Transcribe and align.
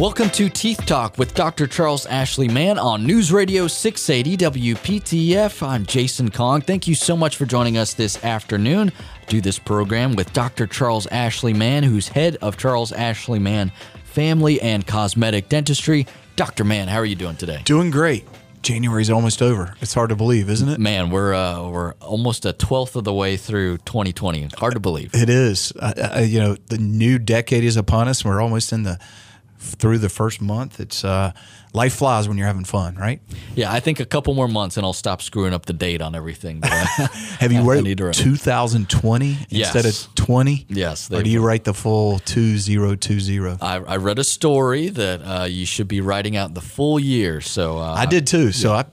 Welcome 0.00 0.30
to 0.30 0.48
Teeth 0.48 0.86
Talk 0.86 1.18
with 1.18 1.34
Dr. 1.34 1.66
Charles 1.66 2.06
Ashley 2.06 2.48
Mann 2.48 2.78
on 2.78 3.04
News 3.04 3.30
Radio 3.30 3.66
680 3.66 4.62
WPTF. 4.72 5.62
I'm 5.62 5.84
Jason 5.84 6.30
Kong. 6.30 6.62
Thank 6.62 6.88
you 6.88 6.94
so 6.94 7.14
much 7.14 7.36
for 7.36 7.44
joining 7.44 7.76
us 7.76 7.92
this 7.92 8.24
afternoon. 8.24 8.92
I 8.98 9.24
do 9.26 9.42
this 9.42 9.58
program 9.58 10.16
with 10.16 10.32
Dr. 10.32 10.66
Charles 10.66 11.06
Ashley 11.08 11.52
Mann, 11.52 11.82
who's 11.82 12.08
head 12.08 12.38
of 12.40 12.56
Charles 12.56 12.92
Ashley 12.92 13.38
Mann 13.38 13.72
Family 14.04 14.58
and 14.62 14.86
Cosmetic 14.86 15.50
Dentistry. 15.50 16.06
Dr. 16.34 16.64
Mann, 16.64 16.88
how 16.88 16.96
are 16.96 17.04
you 17.04 17.14
doing 17.14 17.36
today? 17.36 17.60
Doing 17.66 17.90
great. 17.90 18.26
January's 18.62 19.10
almost 19.10 19.42
over. 19.42 19.74
It's 19.82 19.92
hard 19.92 20.08
to 20.08 20.16
believe, 20.16 20.48
isn't 20.48 20.68
it? 20.70 20.80
Man, 20.80 21.10
we're 21.10 21.34
uh, 21.34 21.68
we're 21.68 21.92
almost 21.96 22.46
a 22.46 22.54
twelfth 22.54 22.96
of 22.96 23.04
the 23.04 23.12
way 23.12 23.36
through 23.36 23.76
2020. 23.78 24.48
Hard 24.56 24.72
to 24.72 24.80
believe. 24.80 25.14
It 25.14 25.28
is. 25.28 25.74
Uh, 25.78 25.92
uh, 26.16 26.20
you 26.20 26.40
know, 26.40 26.56
the 26.68 26.78
new 26.78 27.18
decade 27.18 27.64
is 27.64 27.76
upon 27.76 28.08
us. 28.08 28.24
We're 28.24 28.40
almost 28.40 28.72
in 28.72 28.84
the 28.84 28.98
through 29.60 29.98
the 29.98 30.08
first 30.08 30.40
month. 30.40 30.80
It's 30.80 31.04
uh, 31.04 31.32
life 31.72 31.94
flies 31.94 32.26
when 32.26 32.38
you're 32.38 32.46
having 32.46 32.64
fun, 32.64 32.96
right? 32.96 33.20
Yeah, 33.54 33.72
I 33.72 33.80
think 33.80 34.00
a 34.00 34.06
couple 34.06 34.34
more 34.34 34.48
months 34.48 34.76
and 34.76 34.84
I'll 34.84 34.92
stop 34.92 35.22
screwing 35.22 35.52
up 35.52 35.66
the 35.66 35.72
date 35.72 36.00
on 36.00 36.14
everything. 36.14 36.62
Have 36.64 37.52
you 37.52 37.62
wrote 37.70 37.84
2020 37.84 39.38
yes. 39.48 39.74
instead 39.74 39.86
of 39.86 40.14
20? 40.14 40.66
Yes. 40.68 41.10
Or 41.12 41.22
do 41.22 41.30
you 41.30 41.42
write 41.42 41.64
the 41.64 41.74
full 41.74 42.18
2020? 42.20 43.58
I, 43.60 43.76
I 43.76 43.96
read 43.96 44.18
a 44.18 44.24
story 44.24 44.88
that 44.88 45.20
uh, 45.20 45.44
you 45.44 45.66
should 45.66 45.88
be 45.88 46.00
writing 46.00 46.36
out 46.36 46.54
the 46.54 46.60
full 46.60 46.98
year. 46.98 47.40
So 47.40 47.78
uh, 47.78 47.94
I 47.94 48.06
did 48.06 48.26
too. 48.26 48.52
So 48.52 48.70
yeah. 48.70 48.78
I 48.78 48.84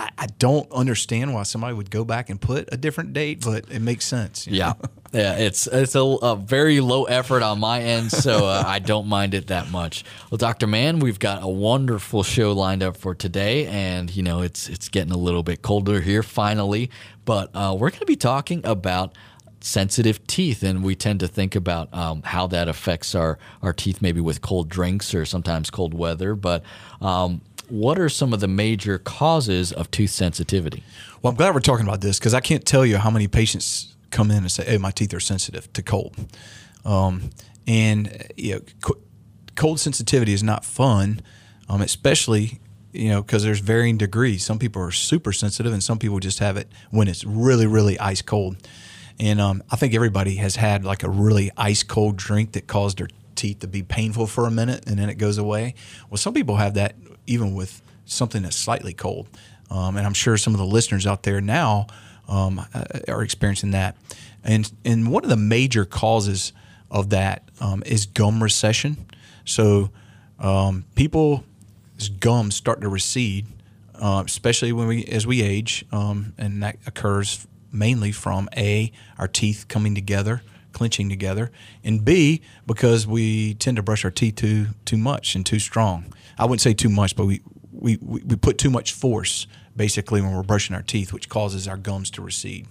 I, 0.00 0.10
I, 0.16 0.26
don't 0.38 0.70
understand 0.72 1.34
why 1.34 1.42
somebody 1.42 1.74
would 1.74 1.90
go 1.90 2.04
back 2.04 2.30
and 2.30 2.40
put 2.40 2.72
a 2.72 2.76
different 2.78 3.12
date, 3.12 3.42
but 3.44 3.70
it 3.70 3.80
makes 3.80 4.06
sense. 4.06 4.46
Yeah, 4.46 4.72
yeah, 5.12 5.36
it's 5.36 5.66
it's 5.66 5.94
a, 5.94 6.00
a, 6.00 6.36
very 6.36 6.80
low 6.80 7.04
effort 7.04 7.42
on 7.42 7.60
my 7.60 7.82
end, 7.82 8.10
so 8.10 8.46
uh, 8.46 8.64
I 8.66 8.78
don't 8.78 9.06
mind 9.08 9.34
it 9.34 9.48
that 9.48 9.70
much. 9.70 10.04
Well, 10.30 10.38
Doctor 10.38 10.66
Mann, 10.66 11.00
we've 11.00 11.18
got 11.18 11.42
a 11.42 11.48
wonderful 11.48 12.22
show 12.22 12.52
lined 12.52 12.82
up 12.82 12.96
for 12.96 13.14
today, 13.14 13.66
and 13.66 14.14
you 14.14 14.22
know 14.22 14.40
it's 14.40 14.70
it's 14.70 14.88
getting 14.88 15.12
a 15.12 15.18
little 15.18 15.42
bit 15.42 15.60
colder 15.60 16.00
here 16.00 16.22
finally, 16.22 16.90
but 17.26 17.50
uh, 17.54 17.76
we're 17.78 17.90
going 17.90 18.00
to 18.00 18.06
be 18.06 18.16
talking 18.16 18.62
about 18.64 19.14
sensitive 19.60 20.26
teeth, 20.26 20.62
and 20.62 20.82
we 20.82 20.94
tend 20.94 21.20
to 21.20 21.28
think 21.28 21.54
about 21.54 21.92
um, 21.92 22.22
how 22.22 22.46
that 22.46 22.68
affects 22.68 23.14
our, 23.14 23.38
our 23.62 23.72
teeth, 23.72 24.00
maybe 24.00 24.20
with 24.20 24.40
cold 24.40 24.68
drinks 24.68 25.14
or 25.14 25.24
sometimes 25.24 25.70
cold 25.70 25.94
weather. 25.94 26.34
But 26.34 26.62
um, 27.00 27.42
what 27.70 27.98
are 27.98 28.08
some 28.08 28.32
of 28.32 28.40
the 28.40 28.48
major 28.48 28.98
causes 28.98 29.72
of 29.72 29.90
tooth 29.90 30.10
sensitivity? 30.10 30.82
Well, 31.22 31.30
I'm 31.30 31.36
glad 31.36 31.54
we're 31.54 31.60
talking 31.60 31.86
about 31.86 32.00
this 32.00 32.18
because 32.18 32.34
I 32.34 32.40
can't 32.40 32.64
tell 32.64 32.84
you 32.84 32.98
how 32.98 33.10
many 33.10 33.28
patients 33.28 33.94
come 34.10 34.30
in 34.30 34.38
and 34.38 34.50
say, 34.50 34.64
"Hey, 34.64 34.78
my 34.78 34.90
teeth 34.90 35.14
are 35.14 35.20
sensitive 35.20 35.72
to 35.72 35.82
cold," 35.82 36.16
um, 36.84 37.30
and 37.66 38.26
you 38.36 38.54
know, 38.54 38.60
co- 38.82 38.98
cold 39.54 39.80
sensitivity 39.80 40.32
is 40.32 40.42
not 40.42 40.64
fun, 40.64 41.20
um, 41.68 41.80
especially 41.80 42.60
you 42.92 43.08
know 43.10 43.22
because 43.22 43.42
there's 43.44 43.60
varying 43.60 43.96
degrees. 43.96 44.44
Some 44.44 44.58
people 44.58 44.82
are 44.82 44.90
super 44.90 45.32
sensitive, 45.32 45.72
and 45.72 45.82
some 45.82 45.98
people 45.98 46.18
just 46.18 46.38
have 46.38 46.56
it 46.56 46.68
when 46.90 47.08
it's 47.08 47.24
really, 47.24 47.66
really 47.66 47.98
ice 47.98 48.22
cold. 48.22 48.56
And 49.20 49.38
um, 49.38 49.62
I 49.70 49.76
think 49.76 49.94
everybody 49.94 50.36
has 50.36 50.56
had 50.56 50.84
like 50.84 51.02
a 51.02 51.10
really 51.10 51.50
ice 51.56 51.82
cold 51.82 52.16
drink 52.16 52.52
that 52.52 52.66
caused 52.66 52.98
their 52.98 53.08
teeth 53.40 53.60
to 53.60 53.68
be 53.68 53.82
painful 53.82 54.26
for 54.26 54.46
a 54.46 54.50
minute 54.50 54.84
and 54.86 54.98
then 54.98 55.08
it 55.08 55.14
goes 55.14 55.38
away. 55.38 55.74
Well, 56.08 56.18
some 56.18 56.34
people 56.34 56.56
have 56.56 56.74
that 56.74 56.94
even 57.26 57.54
with 57.54 57.82
something 58.04 58.42
that's 58.42 58.56
slightly 58.56 58.92
cold. 58.92 59.28
Um, 59.70 59.96
and 59.96 60.06
I'm 60.06 60.14
sure 60.14 60.36
some 60.36 60.52
of 60.52 60.58
the 60.58 60.66
listeners 60.66 61.06
out 61.06 61.22
there 61.22 61.40
now 61.40 61.86
um, 62.28 62.64
uh, 62.74 62.84
are 63.08 63.22
experiencing 63.22 63.70
that. 63.72 63.96
And 64.42 64.70
and 64.84 65.10
one 65.10 65.24
of 65.24 65.30
the 65.30 65.36
major 65.36 65.84
causes 65.84 66.52
of 66.90 67.10
that 67.10 67.48
um, 67.60 67.82
is 67.86 68.06
gum 68.06 68.42
recession. 68.42 68.96
So 69.44 69.90
um, 70.38 70.84
people's 70.94 71.42
gums 72.18 72.56
start 72.56 72.80
to 72.80 72.88
recede, 72.88 73.46
uh, 73.94 74.22
especially 74.26 74.72
when 74.72 74.88
we 74.88 75.04
as 75.04 75.26
we 75.26 75.42
age, 75.42 75.84
um, 75.92 76.32
and 76.38 76.62
that 76.62 76.78
occurs 76.86 77.46
mainly 77.72 78.12
from 78.12 78.48
a 78.56 78.90
our 79.18 79.28
teeth 79.28 79.66
coming 79.68 79.94
together 79.94 80.42
clenching 80.72 81.08
together, 81.08 81.50
and 81.84 82.04
B 82.04 82.42
because 82.66 83.06
we 83.06 83.54
tend 83.54 83.76
to 83.76 83.82
brush 83.82 84.04
our 84.04 84.10
teeth 84.10 84.36
too 84.36 84.68
too 84.84 84.96
much 84.96 85.34
and 85.34 85.44
too 85.44 85.58
strong. 85.58 86.12
I 86.38 86.44
wouldn't 86.44 86.60
say 86.60 86.74
too 86.74 86.88
much, 86.88 87.16
but 87.16 87.26
we 87.26 87.40
we, 87.72 87.96
we 88.00 88.36
put 88.36 88.58
too 88.58 88.70
much 88.70 88.92
force 88.92 89.46
basically 89.76 90.20
when 90.20 90.34
we're 90.34 90.42
brushing 90.42 90.74
our 90.76 90.82
teeth, 90.82 91.12
which 91.12 91.28
causes 91.28 91.66
our 91.66 91.76
gums 91.76 92.10
to 92.12 92.22
recede. 92.22 92.66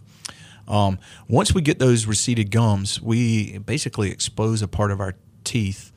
Um, 0.67 0.99
once 1.27 1.53
we 1.53 1.61
get 1.61 1.79
those 1.79 2.05
receded 2.05 2.51
gums, 2.51 3.01
we 3.01 3.57
basically 3.57 4.11
expose 4.11 4.61
a 4.61 4.67
part 4.67 4.91
of 4.91 4.99
our 4.99 5.15
teeth 5.43 5.91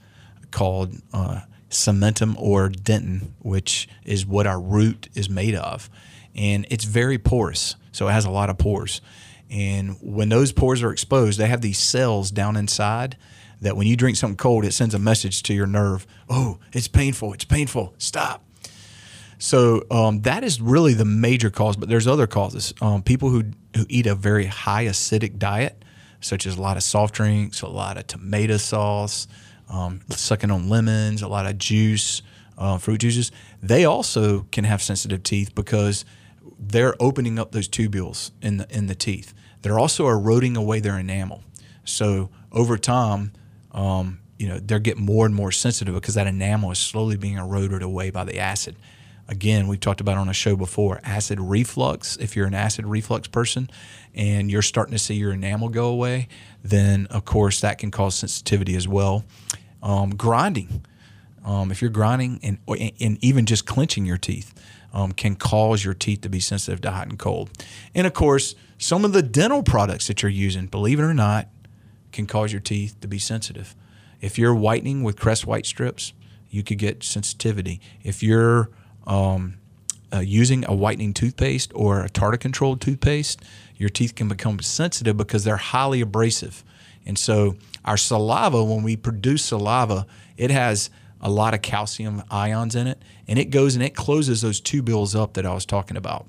called 0.50 0.94
uh, 1.12 1.42
cementum 1.68 2.34
or 2.38 2.70
dentin, 2.70 3.32
which 3.40 3.88
is 4.04 4.24
what 4.24 4.46
our 4.46 4.60
root 4.60 5.08
is 5.14 5.28
made 5.28 5.54
of. 5.54 5.90
And 6.34 6.66
it's 6.70 6.84
very 6.84 7.18
porous, 7.18 7.76
so 7.90 8.08
it 8.08 8.12
has 8.12 8.24
a 8.24 8.30
lot 8.30 8.48
of 8.48 8.56
pores. 8.56 9.02
And 9.52 9.98
when 10.00 10.30
those 10.30 10.50
pores 10.50 10.82
are 10.82 10.90
exposed, 10.90 11.38
they 11.38 11.46
have 11.46 11.60
these 11.60 11.78
cells 11.78 12.30
down 12.30 12.56
inside 12.56 13.18
that 13.60 13.76
when 13.76 13.86
you 13.86 13.96
drink 13.96 14.16
something 14.16 14.36
cold, 14.36 14.64
it 14.64 14.72
sends 14.72 14.94
a 14.94 14.98
message 14.98 15.42
to 15.44 15.54
your 15.54 15.66
nerve 15.66 16.06
oh, 16.30 16.58
it's 16.72 16.88
painful, 16.88 17.34
it's 17.34 17.44
painful, 17.44 17.94
stop. 17.98 18.44
So 19.38 19.84
um, 19.90 20.22
that 20.22 20.44
is 20.44 20.60
really 20.60 20.94
the 20.94 21.04
major 21.04 21.50
cause, 21.50 21.76
but 21.76 21.88
there's 21.88 22.06
other 22.06 22.26
causes. 22.26 22.72
Um, 22.80 23.02
people 23.02 23.28
who, 23.28 23.44
who 23.76 23.84
eat 23.88 24.06
a 24.06 24.14
very 24.14 24.46
high 24.46 24.86
acidic 24.86 25.38
diet, 25.38 25.84
such 26.20 26.46
as 26.46 26.56
a 26.56 26.62
lot 26.62 26.76
of 26.76 26.82
soft 26.82 27.14
drinks, 27.14 27.60
a 27.60 27.68
lot 27.68 27.98
of 27.98 28.06
tomato 28.06 28.56
sauce, 28.56 29.26
um, 29.68 30.00
sucking 30.08 30.50
on 30.50 30.68
lemons, 30.68 31.22
a 31.22 31.28
lot 31.28 31.46
of 31.46 31.58
juice, 31.58 32.22
uh, 32.56 32.78
fruit 32.78 32.98
juices, 32.98 33.32
they 33.62 33.84
also 33.84 34.46
can 34.52 34.64
have 34.64 34.80
sensitive 34.80 35.22
teeth 35.22 35.54
because 35.54 36.04
they're 36.58 36.94
opening 37.00 37.38
up 37.38 37.52
those 37.52 37.68
tubules 37.68 38.30
in 38.40 38.58
the 38.58 38.66
in 38.70 38.86
the 38.86 38.94
teeth. 38.94 39.34
They're 39.62 39.78
also 39.78 40.08
eroding 40.08 40.56
away 40.56 40.80
their 40.80 40.98
enamel. 40.98 41.42
So 41.84 42.30
over 42.50 42.76
time, 42.76 43.32
um, 43.72 44.20
you 44.38 44.48
know, 44.48 44.58
they're 44.58 44.80
getting 44.80 45.04
more 45.04 45.24
and 45.24 45.34
more 45.34 45.52
sensitive 45.52 45.94
because 45.94 46.14
that 46.14 46.26
enamel 46.26 46.70
is 46.72 46.78
slowly 46.78 47.16
being 47.16 47.38
eroded 47.38 47.82
away 47.82 48.10
by 48.10 48.24
the 48.24 48.38
acid. 48.38 48.76
Again, 49.28 49.68
we've 49.68 49.80
talked 49.80 50.00
about 50.00 50.18
on 50.18 50.28
a 50.28 50.32
show 50.34 50.56
before 50.56 51.00
acid 51.04 51.40
reflux. 51.40 52.16
If 52.16 52.34
you're 52.34 52.46
an 52.46 52.54
acid 52.54 52.84
reflux 52.86 53.28
person 53.28 53.70
and 54.14 54.50
you're 54.50 54.62
starting 54.62 54.92
to 54.92 54.98
see 54.98 55.14
your 55.14 55.32
enamel 55.32 55.68
go 55.68 55.86
away, 55.86 56.28
then 56.62 57.06
of 57.06 57.24
course 57.24 57.60
that 57.60 57.78
can 57.78 57.90
cause 57.90 58.16
sensitivity 58.16 58.74
as 58.74 58.88
well. 58.88 59.24
Um, 59.82 60.10
grinding, 60.16 60.84
um, 61.44 61.70
if 61.70 61.80
you're 61.80 61.90
grinding 61.90 62.40
and, 62.42 62.58
and 63.00 63.18
even 63.22 63.46
just 63.46 63.66
clenching 63.66 64.06
your 64.06 64.18
teeth, 64.18 64.54
um, 64.92 65.12
can 65.12 65.34
cause 65.36 65.84
your 65.84 65.94
teeth 65.94 66.20
to 66.22 66.28
be 66.28 66.40
sensitive 66.40 66.80
to 66.82 66.90
hot 66.90 67.08
and 67.08 67.18
cold. 67.18 67.50
And 67.94 68.06
of 68.06 68.12
course, 68.12 68.54
some 68.78 69.04
of 69.04 69.12
the 69.12 69.22
dental 69.22 69.62
products 69.62 70.06
that 70.08 70.22
you're 70.22 70.30
using, 70.30 70.66
believe 70.66 70.98
it 70.98 71.04
or 71.04 71.14
not, 71.14 71.48
can 72.12 72.26
cause 72.26 72.52
your 72.52 72.60
teeth 72.60 73.00
to 73.00 73.08
be 73.08 73.18
sensitive. 73.18 73.74
If 74.20 74.38
you're 74.38 74.54
whitening 74.54 75.02
with 75.02 75.18
Crest 75.18 75.46
white 75.46 75.66
strips, 75.66 76.12
you 76.50 76.62
could 76.62 76.78
get 76.78 77.02
sensitivity. 77.02 77.80
If 78.02 78.22
you're 78.22 78.70
um, 79.06 79.58
uh, 80.12 80.20
using 80.20 80.64
a 80.66 80.74
whitening 80.74 81.14
toothpaste 81.14 81.72
or 81.74 82.04
a 82.04 82.08
tartar 82.08 82.36
controlled 82.36 82.80
toothpaste, 82.80 83.42
your 83.76 83.88
teeth 83.88 84.14
can 84.14 84.28
become 84.28 84.60
sensitive 84.60 85.16
because 85.16 85.44
they're 85.44 85.56
highly 85.56 86.00
abrasive. 86.00 86.62
And 87.06 87.18
so, 87.18 87.56
our 87.84 87.96
saliva, 87.96 88.62
when 88.62 88.84
we 88.84 88.96
produce 88.96 89.42
saliva, 89.42 90.06
it 90.36 90.50
has 90.50 90.90
a 91.22 91.30
lot 91.30 91.54
of 91.54 91.62
calcium 91.62 92.22
ions 92.30 92.74
in 92.74 92.86
it, 92.86 93.00
and 93.28 93.38
it 93.38 93.46
goes 93.46 93.74
and 93.74 93.84
it 93.84 93.94
closes 93.94 94.42
those 94.42 94.60
tubules 94.60 95.18
up 95.18 95.34
that 95.34 95.46
I 95.46 95.54
was 95.54 95.64
talking 95.64 95.96
about. 95.96 96.26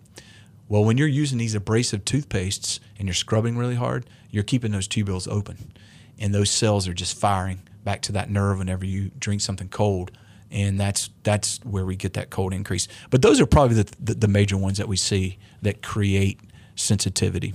Well, 0.69 0.85
when 0.85 0.97
you're 0.97 1.07
using 1.07 1.37
these 1.37 1.55
abrasive 1.55 2.05
toothpastes 2.05 2.79
and 2.97 3.07
you're 3.07 3.15
scrubbing 3.15 3.57
really 3.57 3.75
hard, 3.75 4.05
you're 4.29 4.43
keeping 4.43 4.71
those 4.71 4.87
tubules 4.87 5.27
open, 5.27 5.73
and 6.19 6.33
those 6.33 6.49
cells 6.49 6.87
are 6.87 6.93
just 6.93 7.17
firing 7.17 7.61
back 7.83 8.01
to 8.03 8.11
that 8.13 8.29
nerve 8.29 8.59
whenever 8.59 8.85
you 8.85 9.11
drink 9.19 9.41
something 9.41 9.69
cold, 9.69 10.11
and 10.51 10.79
that's 10.79 11.09
that's 11.23 11.59
where 11.63 11.85
we 11.85 11.95
get 11.95 12.13
that 12.13 12.29
cold 12.29 12.53
increase. 12.53 12.87
But 13.09 13.21
those 13.21 13.41
are 13.41 13.45
probably 13.45 13.83
the, 13.83 13.95
the, 13.99 14.13
the 14.13 14.27
major 14.27 14.57
ones 14.57 14.77
that 14.77 14.87
we 14.87 14.97
see 14.97 15.37
that 15.61 15.81
create 15.81 16.39
sensitivity. 16.75 17.53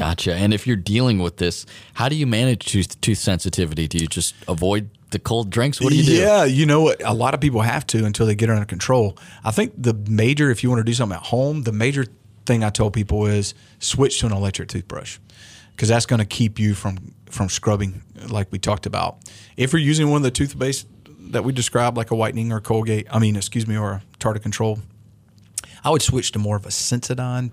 Gotcha. 0.00 0.34
And 0.34 0.54
if 0.54 0.66
you're 0.66 0.76
dealing 0.76 1.18
with 1.18 1.36
this, 1.36 1.66
how 1.92 2.08
do 2.08 2.16
you 2.16 2.26
manage 2.26 2.64
tooth, 2.64 2.98
tooth 3.02 3.18
sensitivity? 3.18 3.86
Do 3.86 3.98
you 3.98 4.06
just 4.06 4.34
avoid 4.48 4.88
the 5.10 5.18
cold 5.18 5.50
drinks? 5.50 5.78
What 5.78 5.90
do 5.90 5.96
you 5.96 6.04
do? 6.04 6.14
Yeah, 6.14 6.44
you 6.44 6.64
know 6.64 6.80
what? 6.80 7.02
A 7.04 7.12
lot 7.12 7.34
of 7.34 7.40
people 7.42 7.60
have 7.60 7.86
to 7.88 8.06
until 8.06 8.24
they 8.24 8.34
get 8.34 8.48
it 8.48 8.52
under 8.52 8.64
control. 8.64 9.18
I 9.44 9.50
think 9.50 9.74
the 9.76 9.92
major, 9.92 10.50
if 10.50 10.62
you 10.62 10.70
want 10.70 10.80
to 10.80 10.84
do 10.84 10.94
something 10.94 11.16
at 11.18 11.24
home, 11.24 11.64
the 11.64 11.72
major 11.72 12.06
thing 12.46 12.64
I 12.64 12.70
tell 12.70 12.90
people 12.90 13.26
is 13.26 13.52
switch 13.78 14.20
to 14.20 14.26
an 14.26 14.32
electric 14.32 14.70
toothbrush 14.70 15.18
because 15.72 15.90
that's 15.90 16.06
going 16.06 16.20
to 16.20 16.24
keep 16.24 16.58
you 16.58 16.72
from 16.72 17.12
from 17.26 17.50
scrubbing 17.50 18.02
like 18.28 18.50
we 18.50 18.58
talked 18.58 18.86
about. 18.86 19.18
If 19.58 19.74
you're 19.74 19.82
using 19.82 20.08
one 20.08 20.16
of 20.16 20.22
the 20.22 20.30
toothpaste 20.30 20.86
that 21.32 21.44
we 21.44 21.52
described, 21.52 21.98
like 21.98 22.10
a 22.10 22.16
whitening 22.16 22.52
or 22.52 22.60
Colgate, 22.60 23.06
I 23.10 23.18
mean, 23.18 23.36
excuse 23.36 23.66
me, 23.66 23.76
or 23.76 23.90
a 23.90 24.02
tartar 24.18 24.40
control, 24.40 24.78
I 25.84 25.90
would 25.90 26.00
switch 26.00 26.32
to 26.32 26.38
more 26.38 26.56
of 26.56 26.64
a 26.64 26.70
Sensodyne 26.70 27.52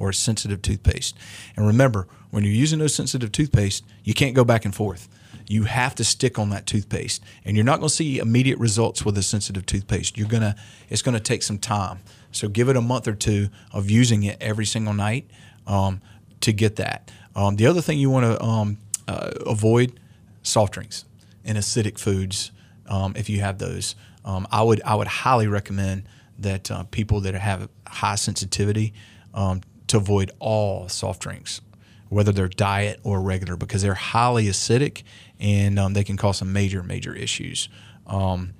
or 0.00 0.08
a 0.08 0.14
sensitive 0.14 0.62
toothpaste. 0.62 1.14
And 1.56 1.66
remember, 1.66 2.08
when 2.30 2.42
you're 2.42 2.52
using 2.54 2.78
those 2.78 2.94
sensitive 2.94 3.30
toothpaste, 3.30 3.84
you 4.02 4.14
can't 4.14 4.34
go 4.34 4.44
back 4.44 4.64
and 4.64 4.74
forth 4.74 5.08
You 5.46 5.64
have 5.64 5.94
to 5.96 6.04
stick 6.04 6.38
on 6.38 6.50
that 6.50 6.66
toothpaste, 6.66 7.22
and 7.44 7.54
you're 7.56 7.66
not 7.66 7.80
going 7.80 7.88
to 7.88 7.94
see 7.94 8.18
immediate 8.18 8.58
results 8.58 9.04
with 9.04 9.18
a 9.18 9.22
sensitive 9.22 9.66
toothpaste. 9.66 10.16
You're 10.16 10.28
gonna 10.28 10.56
it's 10.88 11.02
going 11.02 11.16
to 11.16 11.20
take 11.20 11.42
some 11.42 11.58
time. 11.58 11.98
So 12.32 12.48
give 12.48 12.68
it 12.68 12.76
a 12.76 12.80
month 12.80 13.06
or 13.06 13.14
two 13.14 13.48
of 13.72 13.90
using 13.90 14.22
it 14.22 14.38
every 14.40 14.64
single 14.64 14.94
night 14.94 15.28
um, 15.66 16.00
to 16.40 16.52
get 16.52 16.76
that. 16.76 17.10
Um, 17.36 17.56
the 17.56 17.66
other 17.66 17.82
thing 17.82 17.98
you 17.98 18.10
want 18.10 18.26
to 18.26 18.42
um, 18.42 18.78
uh, 19.06 19.32
avoid 19.46 20.00
soft 20.42 20.72
drinks 20.72 21.04
and 21.44 21.58
acidic 21.58 21.98
foods 21.98 22.52
um, 22.88 23.14
if 23.16 23.28
you 23.28 23.40
have 23.40 23.58
those. 23.58 23.96
Um, 24.24 24.46
I 24.50 24.62
would 24.62 24.80
I 24.82 24.94
would 24.94 25.08
highly 25.08 25.46
recommend 25.46 26.04
that 26.38 26.70
uh, 26.70 26.84
people 26.84 27.20
that 27.20 27.34
have 27.34 27.68
high 27.86 28.14
sensitivity 28.14 28.94
um, 29.34 29.60
to 29.90 29.96
avoid 29.96 30.30
all 30.38 30.88
soft 30.88 31.22
drinks, 31.22 31.60
whether 32.08 32.32
they're 32.32 32.48
diet 32.48 33.00
or 33.02 33.20
regular, 33.20 33.56
because 33.56 33.82
they're 33.82 33.94
highly 33.94 34.46
acidic 34.46 35.02
and 35.38 35.78
um, 35.78 35.92
they 35.92 36.04
can 36.04 36.16
cause 36.16 36.38
some 36.38 36.52
major 36.52 36.82
major 36.82 37.14
issues. 37.14 37.68
Um, 38.06 38.54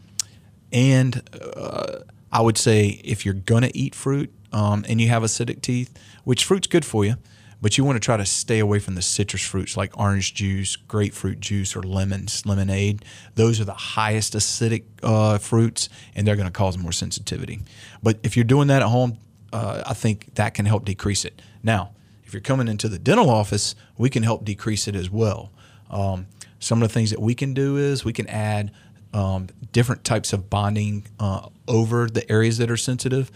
and 0.72 1.22
uh, 1.56 2.00
I 2.32 2.42
would 2.42 2.58
say 2.58 3.00
if 3.04 3.24
you're 3.24 3.34
gonna 3.34 3.70
eat 3.74 3.94
fruit 3.94 4.32
um, 4.52 4.84
and 4.88 5.00
you 5.00 5.08
have 5.08 5.22
acidic 5.22 5.62
teeth, 5.62 5.96
which 6.24 6.44
fruit's 6.44 6.66
good 6.66 6.84
for 6.84 7.04
you, 7.04 7.16
but 7.62 7.76
you 7.76 7.84
want 7.84 7.96
to 7.96 8.00
try 8.00 8.16
to 8.16 8.24
stay 8.24 8.58
away 8.58 8.78
from 8.78 8.94
the 8.94 9.02
citrus 9.02 9.42
fruits 9.42 9.76
like 9.76 9.98
orange 9.98 10.34
juice, 10.34 10.76
grapefruit 10.76 11.40
juice, 11.40 11.76
or 11.76 11.82
lemons, 11.82 12.46
lemonade. 12.46 13.04
Those 13.34 13.60
are 13.60 13.64
the 13.64 13.74
highest 13.74 14.32
acidic 14.32 14.84
uh, 15.02 15.38
fruits, 15.38 15.88
and 16.14 16.26
they're 16.26 16.36
going 16.36 16.48
to 16.48 16.52
cause 16.52 16.78
more 16.78 16.92
sensitivity. 16.92 17.60
But 18.02 18.18
if 18.22 18.36
you're 18.36 18.44
doing 18.44 18.68
that 18.68 18.82
at 18.82 18.88
home, 18.88 19.18
uh, 19.52 19.82
I 19.86 19.94
think 19.94 20.34
that 20.34 20.54
can 20.54 20.66
help 20.66 20.84
decrease 20.84 21.24
it. 21.24 21.40
Now, 21.62 21.90
if 22.24 22.32
you're 22.32 22.40
coming 22.40 22.68
into 22.68 22.88
the 22.88 22.98
dental 22.98 23.28
office, 23.28 23.74
we 23.98 24.08
can 24.08 24.22
help 24.22 24.44
decrease 24.44 24.86
it 24.86 24.94
as 24.94 25.10
well. 25.10 25.50
Um, 25.90 26.26
some 26.60 26.82
of 26.82 26.88
the 26.88 26.92
things 26.92 27.10
that 27.10 27.20
we 27.20 27.34
can 27.34 27.54
do 27.54 27.76
is 27.76 28.04
we 28.04 28.12
can 28.12 28.28
add 28.28 28.70
um, 29.12 29.48
different 29.72 30.04
types 30.04 30.32
of 30.32 30.48
bonding 30.48 31.06
uh, 31.18 31.48
over 31.66 32.06
the 32.06 32.30
areas 32.30 32.58
that 32.58 32.70
are 32.70 32.76
sensitive 32.76 33.32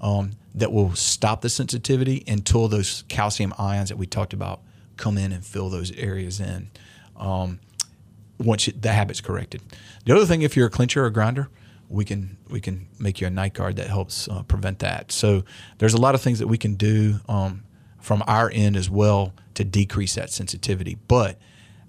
um, 0.00 0.32
that 0.54 0.72
will 0.72 0.94
stop 0.94 1.42
the 1.42 1.50
sensitivity 1.50 2.24
until 2.26 2.68
those 2.68 3.04
calcium 3.08 3.52
ions 3.58 3.90
that 3.90 3.96
we 3.98 4.06
talked 4.06 4.32
about 4.32 4.60
come 4.96 5.18
in 5.18 5.32
and 5.32 5.44
fill 5.44 5.68
those 5.68 5.92
areas 5.92 6.40
in. 6.40 6.70
Um, 7.16 7.60
once 8.38 8.66
the 8.66 8.92
habit's 8.92 9.20
corrected. 9.20 9.60
The 10.04 10.14
other 10.14 10.24
thing, 10.24 10.42
if 10.42 10.56
you're 10.56 10.68
a 10.68 10.70
clincher 10.70 11.04
or 11.04 11.10
grinder, 11.10 11.48
we 11.88 12.04
can 12.04 12.36
we 12.48 12.60
can 12.60 12.86
make 12.98 13.20
you 13.20 13.26
a 13.26 13.30
night 13.30 13.54
guard 13.54 13.76
that 13.76 13.88
helps 13.88 14.28
uh, 14.28 14.42
prevent 14.42 14.80
that. 14.80 15.10
So 15.12 15.44
there's 15.78 15.94
a 15.94 16.00
lot 16.00 16.14
of 16.14 16.20
things 16.20 16.38
that 16.38 16.46
we 16.46 16.58
can 16.58 16.74
do 16.74 17.20
um, 17.28 17.64
from 18.00 18.22
our 18.26 18.50
end 18.52 18.76
as 18.76 18.90
well 18.90 19.32
to 19.54 19.64
decrease 19.64 20.14
that 20.14 20.30
sensitivity. 20.30 20.98
But 21.08 21.38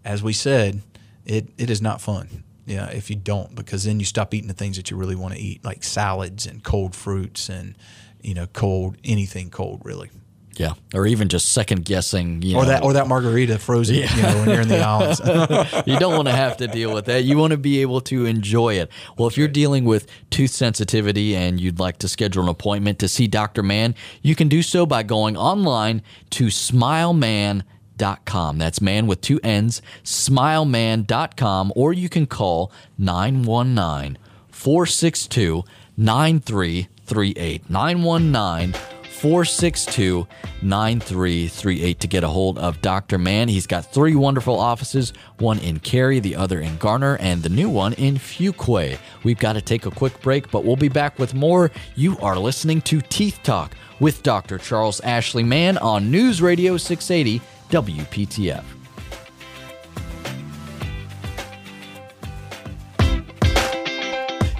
as 0.05 0.23
we 0.23 0.33
said, 0.33 0.81
it 1.25 1.49
it 1.57 1.69
is 1.69 1.81
not 1.81 2.01
fun. 2.01 2.43
Yeah, 2.65 2.89
if 2.89 3.09
you 3.09 3.15
don't, 3.15 3.55
because 3.55 3.83
then 3.83 3.99
you 3.99 4.05
stop 4.05 4.33
eating 4.33 4.47
the 4.47 4.53
things 4.53 4.77
that 4.77 4.91
you 4.91 4.97
really 4.97 5.15
want 5.15 5.33
to 5.33 5.39
eat, 5.39 5.65
like 5.65 5.83
salads 5.83 6.45
and 6.45 6.63
cold 6.63 6.95
fruits 6.95 7.49
and 7.49 7.75
you 8.21 8.33
know 8.33 8.47
cold 8.47 8.97
anything 9.03 9.49
cold 9.49 9.81
really. 9.83 10.09
Yeah, 10.59 10.73
or 10.93 11.07
even 11.07 11.29
just 11.29 11.53
second 11.53 11.85
guessing, 11.85 12.41
you 12.41 12.57
or 12.57 12.63
know. 12.63 12.67
that 12.67 12.83
or 12.83 12.91
that 12.91 13.07
margarita 13.07 13.57
frozen, 13.59 13.95
you 13.95 14.03
know, 14.03 14.39
when 14.39 14.49
you're 14.49 14.59
in 14.59 14.67
the 14.67 14.79
islands. 14.81 15.21
you 15.87 15.97
don't 15.97 16.15
want 16.15 16.27
to 16.27 16.33
have 16.33 16.57
to 16.57 16.67
deal 16.67 16.93
with 16.93 17.05
that. 17.05 17.23
You 17.23 17.37
want 17.37 17.51
to 17.51 17.57
be 17.57 17.79
able 17.79 18.01
to 18.01 18.25
enjoy 18.25 18.73
it. 18.73 18.91
Well, 19.17 19.29
if 19.29 19.37
you're 19.37 19.47
dealing 19.47 19.85
with 19.85 20.05
tooth 20.31 20.51
sensitivity 20.51 21.33
and 21.33 21.61
you'd 21.61 21.79
like 21.79 21.99
to 21.99 22.09
schedule 22.09 22.43
an 22.43 22.49
appointment 22.49 22.99
to 22.99 23.07
see 23.07 23.25
Dr. 23.25 23.63
Mann, 23.63 23.95
you 24.21 24.35
can 24.35 24.49
do 24.49 24.61
so 24.61 24.85
by 24.85 25.01
going 25.01 25.37
online 25.37 26.01
to 26.31 26.47
smilemann.com. 26.47 28.57
That's 28.57 28.81
man 28.81 29.07
with 29.07 29.21
two 29.21 29.39
N's, 29.41 29.81
smilemann.com, 30.03 31.71
or 31.73 31.93
you 31.93 32.09
can 32.09 32.27
call 32.27 32.73
919 32.97 34.17
462 34.51 35.63
9338. 35.95 37.69
919 37.69 38.73
462 39.19 40.27
9338 40.61 41.99
to 41.99 42.07
get 42.07 42.23
a 42.23 42.27
hold 42.27 42.57
of 42.57 42.81
Dr. 42.81 43.17
Mann. 43.17 43.49
He's 43.49 43.67
got 43.67 43.91
three 43.91 44.15
wonderful 44.15 44.57
offices 44.57 45.11
one 45.39 45.59
in 45.59 45.79
Cary, 45.79 46.19
the 46.19 46.35
other 46.35 46.59
in 46.61 46.77
Garner, 46.77 47.17
and 47.17 47.43
the 47.43 47.49
new 47.49 47.69
one 47.69 47.93
in 47.93 48.15
Fuquay. 48.15 48.97
We've 49.23 49.37
got 49.37 49.53
to 49.53 49.61
take 49.61 49.85
a 49.85 49.91
quick 49.91 50.21
break, 50.21 50.49
but 50.51 50.63
we'll 50.63 50.77
be 50.77 50.87
back 50.87 51.19
with 51.19 51.33
more. 51.33 51.69
You 51.95 52.17
are 52.19 52.39
listening 52.39 52.81
to 52.83 53.01
Teeth 53.01 53.39
Talk 53.43 53.73
with 53.99 54.23
Dr. 54.23 54.57
Charles 54.57 55.01
Ashley 55.01 55.43
Mann 55.43 55.77
on 55.77 56.09
News 56.09 56.41
Radio 56.41 56.77
680 56.77 57.41
WPTF. 57.69 58.78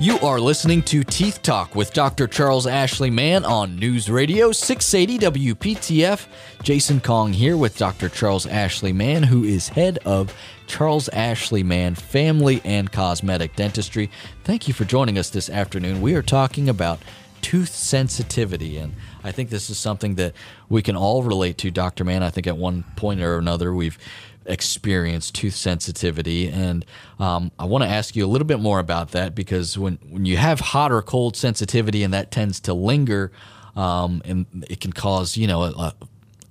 You 0.02 0.18
are 0.20 0.40
listening 0.40 0.82
to 0.84 1.04
Teeth 1.04 1.42
Talk 1.42 1.76
with 1.76 1.92
Dr. 1.92 2.26
Charles 2.26 2.66
Ashley 2.66 3.10
Mann 3.10 3.44
on 3.44 3.76
News 3.76 4.10
Radio 4.10 4.54
680 4.54 5.52
WPTF. 5.54 6.26
Jason 6.64 7.02
Kong 7.02 7.34
here 7.34 7.58
with 7.58 7.78
Dr. 7.78 8.08
Charles 8.08 8.46
Ashley 8.46 8.94
Mann, 8.94 9.24
who 9.24 9.44
is 9.44 9.68
head 9.68 10.00
of 10.06 10.34
Charles 10.68 11.10
Ashley 11.10 11.64
Mann 11.64 11.96
Family 11.96 12.62
and 12.64 12.90
Cosmetic 12.90 13.58
Dentistry. 13.58 14.10
Thank 14.46 14.70
you 14.70 14.74
for 14.74 14.86
joining 14.86 15.18
us 15.18 15.30
this 15.32 15.50
afternoon. 15.50 16.00
We 16.00 16.16
are 16.16 16.24
talking 16.24 16.70
about 16.70 17.02
tooth 17.42 17.76
sensitivity, 17.76 18.78
and 18.78 18.94
I 19.26 19.34
think 19.34 19.50
this 19.50 19.70
is 19.70 19.78
something 19.78 20.16
that 20.16 20.34
we 20.70 20.82
can 20.82 20.96
all 20.96 21.24
relate 21.24 21.58
to, 21.58 21.72
Dr. 21.72 22.06
Mann. 22.06 22.24
I 22.24 22.30
think 22.30 22.48
at 22.48 22.56
one 22.56 22.86
point 22.96 23.20
or 23.20 23.38
another 23.38 23.74
we've 23.74 23.98
experience 24.46 25.32
tooth 25.32 25.56
sensitivity. 25.56 26.50
And 26.50 26.86
um, 27.20 27.52
I 27.60 27.66
want 27.66 27.84
to 27.84 27.90
ask 27.90 28.16
you 28.16 28.26
a 28.26 28.28
little 28.28 28.48
bit 28.48 28.60
more 28.60 28.80
about 28.80 29.12
that 29.12 29.36
because 29.36 29.78
when, 29.78 30.00
when 30.10 30.26
you 30.26 30.38
have 30.38 30.60
hot 30.60 30.92
or 30.92 31.02
cold 31.02 31.36
sensitivity 31.36 32.04
and 32.04 32.14
that 32.14 32.32
tends 32.32 32.60
to 32.62 32.74
linger, 32.74 33.32
um, 33.76 34.22
and 34.26 34.66
it 34.70 34.82
can 34.82 34.92
cause, 34.92 35.38
you 35.38 35.48
know, 35.48 35.64
a, 35.64 35.70
a, 35.72 35.94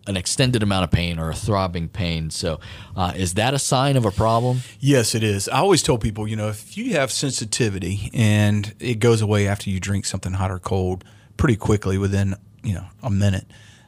an 0.07 0.17
extended 0.17 0.63
amount 0.63 0.85
of 0.85 0.91
pain 0.91 1.19
or 1.19 1.31
a 1.31 1.35
throbbing 1.35 1.89
pain. 1.89 2.31
So, 2.31 2.61
uh, 2.97 3.13
is 3.15 3.35
that 3.35 3.53
a 3.53 3.59
sign 3.59 3.97
of 3.97 4.07
a 4.07 4.11
problem? 4.11 4.61
Yes, 4.81 5.15
it 5.15 5.23
is. 5.23 5.49
I 5.49 5.59
always 5.59 5.83
tell 5.83 5.99
people, 5.99 6.27
you 6.27 6.37
know, 6.37 6.49
if 6.49 6.77
you 6.79 6.95
have 6.95 7.13
sensitivity 7.13 8.11
and 8.15 8.75
it 8.81 9.01
goes 9.01 9.21
away 9.21 9.47
after 9.47 9.69
you 9.69 9.79
drink 9.79 10.07
something 10.07 10.33
hot 10.33 10.51
or 10.51 10.59
cold 10.59 11.05
pretty 11.37 11.57
quickly 11.57 11.99
within, 11.99 12.37
you 12.63 12.75
know, 12.75 12.87
a 13.03 13.11
minute, 13.11 13.47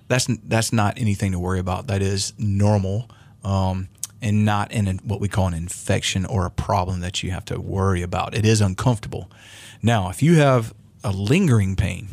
that's 0.08 0.26
that's 0.44 0.72
not 0.72 0.98
anything 0.98 1.32
to 1.32 1.38
worry 1.38 1.60
about. 1.60 1.86
That 1.86 2.02
is 2.02 2.34
normal. 2.36 3.08
Um, 3.44 3.88
and 4.22 4.44
not 4.44 4.70
in 4.72 4.86
a, 4.88 4.92
what 5.04 5.20
we 5.20 5.28
call 5.28 5.46
an 5.46 5.54
infection 5.54 6.26
or 6.26 6.46
a 6.46 6.50
problem 6.50 7.00
that 7.00 7.22
you 7.22 7.30
have 7.30 7.44
to 7.46 7.60
worry 7.60 8.02
about. 8.02 8.34
It 8.34 8.44
is 8.44 8.60
uncomfortable. 8.60 9.30
Now, 9.82 10.10
if 10.10 10.22
you 10.22 10.36
have 10.36 10.74
a 11.02 11.10
lingering 11.10 11.76
pain 11.76 12.08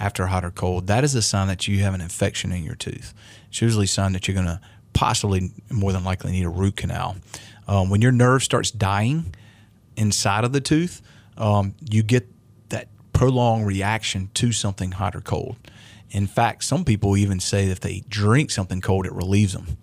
after 0.00 0.24
a 0.24 0.28
hot 0.28 0.44
or 0.44 0.50
cold, 0.50 0.86
that 0.88 1.04
is 1.04 1.14
a 1.14 1.22
sign 1.22 1.48
that 1.48 1.68
you 1.68 1.78
have 1.80 1.94
an 1.94 2.00
infection 2.00 2.52
in 2.52 2.64
your 2.64 2.74
tooth. 2.74 3.14
It's 3.48 3.62
usually 3.62 3.84
a 3.84 3.88
sign 3.88 4.12
that 4.12 4.26
you're 4.26 4.34
going 4.34 4.46
to 4.46 4.60
possibly, 4.92 5.52
more 5.70 5.92
than 5.92 6.04
likely, 6.04 6.32
need 6.32 6.44
a 6.44 6.50
root 6.50 6.76
canal. 6.76 7.16
Um, 7.68 7.90
when 7.90 8.02
your 8.02 8.12
nerve 8.12 8.42
starts 8.42 8.70
dying 8.70 9.34
inside 9.96 10.44
of 10.44 10.52
the 10.52 10.60
tooth, 10.60 11.02
um, 11.36 11.74
you 11.88 12.02
get 12.02 12.26
that 12.70 12.88
prolonged 13.12 13.66
reaction 13.66 14.30
to 14.34 14.50
something 14.50 14.92
hot 14.92 15.14
or 15.14 15.20
cold. 15.20 15.56
In 16.10 16.26
fact, 16.26 16.64
some 16.64 16.84
people 16.84 17.16
even 17.16 17.38
say 17.38 17.66
that 17.66 17.72
if 17.72 17.80
they 17.80 18.02
drink 18.08 18.50
something 18.50 18.80
cold, 18.80 19.06
it 19.06 19.12
relieves 19.12 19.52
them 19.52 19.76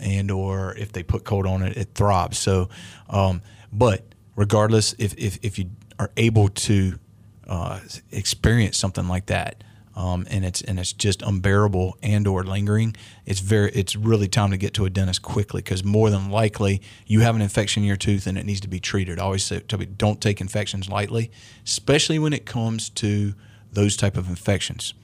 and 0.00 0.30
or 0.30 0.74
if 0.76 0.92
they 0.92 1.02
put 1.02 1.24
cold 1.24 1.46
on 1.46 1.62
it, 1.62 1.76
it 1.76 1.88
throbs. 1.94 2.38
So, 2.38 2.68
um, 3.08 3.42
but 3.72 4.04
regardless, 4.36 4.94
if, 4.98 5.14
if, 5.16 5.38
if 5.42 5.58
you 5.58 5.70
are 5.98 6.10
able 6.16 6.48
to 6.48 6.98
uh, 7.46 7.80
experience 8.10 8.76
something 8.76 9.08
like 9.08 9.26
that, 9.26 9.62
um, 9.96 10.26
and 10.30 10.44
it's 10.44 10.62
and 10.62 10.78
it's 10.78 10.92
just 10.92 11.20
unbearable 11.20 11.98
and 12.02 12.26
or 12.26 12.44
lingering, 12.44 12.96
it's 13.26 13.40
very 13.40 13.70
it's 13.72 13.96
really 13.96 14.28
time 14.28 14.50
to 14.52 14.56
get 14.56 14.72
to 14.74 14.86
a 14.86 14.90
dentist 14.90 15.20
quickly 15.20 15.60
because 15.62 15.82
more 15.84 16.10
than 16.10 16.30
likely 16.30 16.80
you 17.06 17.20
have 17.20 17.34
an 17.34 17.42
infection 17.42 17.82
in 17.82 17.86
your 17.88 17.96
tooth 17.96 18.26
and 18.26 18.38
it 18.38 18.46
needs 18.46 18.60
to 18.60 18.68
be 18.68 18.78
treated. 18.80 19.18
I 19.18 19.24
always 19.24 19.42
say 19.42 19.60
don't 19.60 20.20
take 20.20 20.40
infections 20.40 20.88
lightly, 20.88 21.30
especially 21.64 22.18
when 22.18 22.32
it 22.32 22.46
comes 22.46 22.88
to 22.90 23.34
those 23.72 23.96
type 23.96 24.16
of 24.16 24.28
infections. 24.28 24.94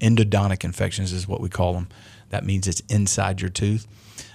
Endodontic 0.00 0.62
infections 0.62 1.12
is 1.12 1.26
what 1.26 1.40
we 1.40 1.48
call 1.48 1.72
them. 1.72 1.88
That 2.28 2.44
means 2.44 2.68
it's 2.68 2.80
inside 2.88 3.40
your 3.40 3.50
tooth 3.50 3.88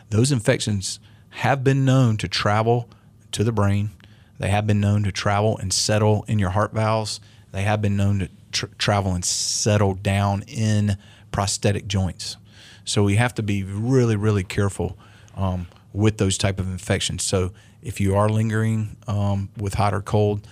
those 0.10 0.32
infections 0.32 1.00
have 1.30 1.64
been 1.64 1.86
known 1.86 2.18
to 2.18 2.28
travel 2.28 2.90
to 3.32 3.44
the 3.44 3.52
brain. 3.52 3.92
They 4.40 4.50
have 4.50 4.66
been 4.66 4.80
known 4.80 5.04
to 5.04 5.12
travel 5.12 5.58
and 5.58 5.72
settle 5.72 6.26
in 6.28 6.40
your 6.40 6.50
heart 6.52 6.74
valves. 6.74 7.20
They 7.52 7.64
have 7.64 7.82
been 7.82 7.98
known 7.98 8.20
to 8.20 8.30
tr- 8.52 8.74
travel 8.78 9.14
and 9.14 9.24
settle 9.24 9.94
down 9.94 10.44
in 10.48 10.98
prosthetic 11.32 11.88
joints. 11.88 12.38
So 12.86 13.04
we 13.04 13.16
have 13.16 13.36
to 13.36 13.44
be 13.44 13.64
really, 13.64 14.16
really 14.16 14.44
careful 14.44 14.98
um, 15.36 15.68
with 15.94 16.18
those 16.18 16.38
type 16.38 16.60
of 16.60 16.68
infections. 16.68 17.24
So 17.24 17.52
if 17.82 18.02
you 18.02 18.16
are 18.16 18.30
lingering 18.30 18.98
um, 19.08 19.50
with 19.58 19.76
hot 19.76 19.94
or 19.94 20.02
cold, 20.02 20.48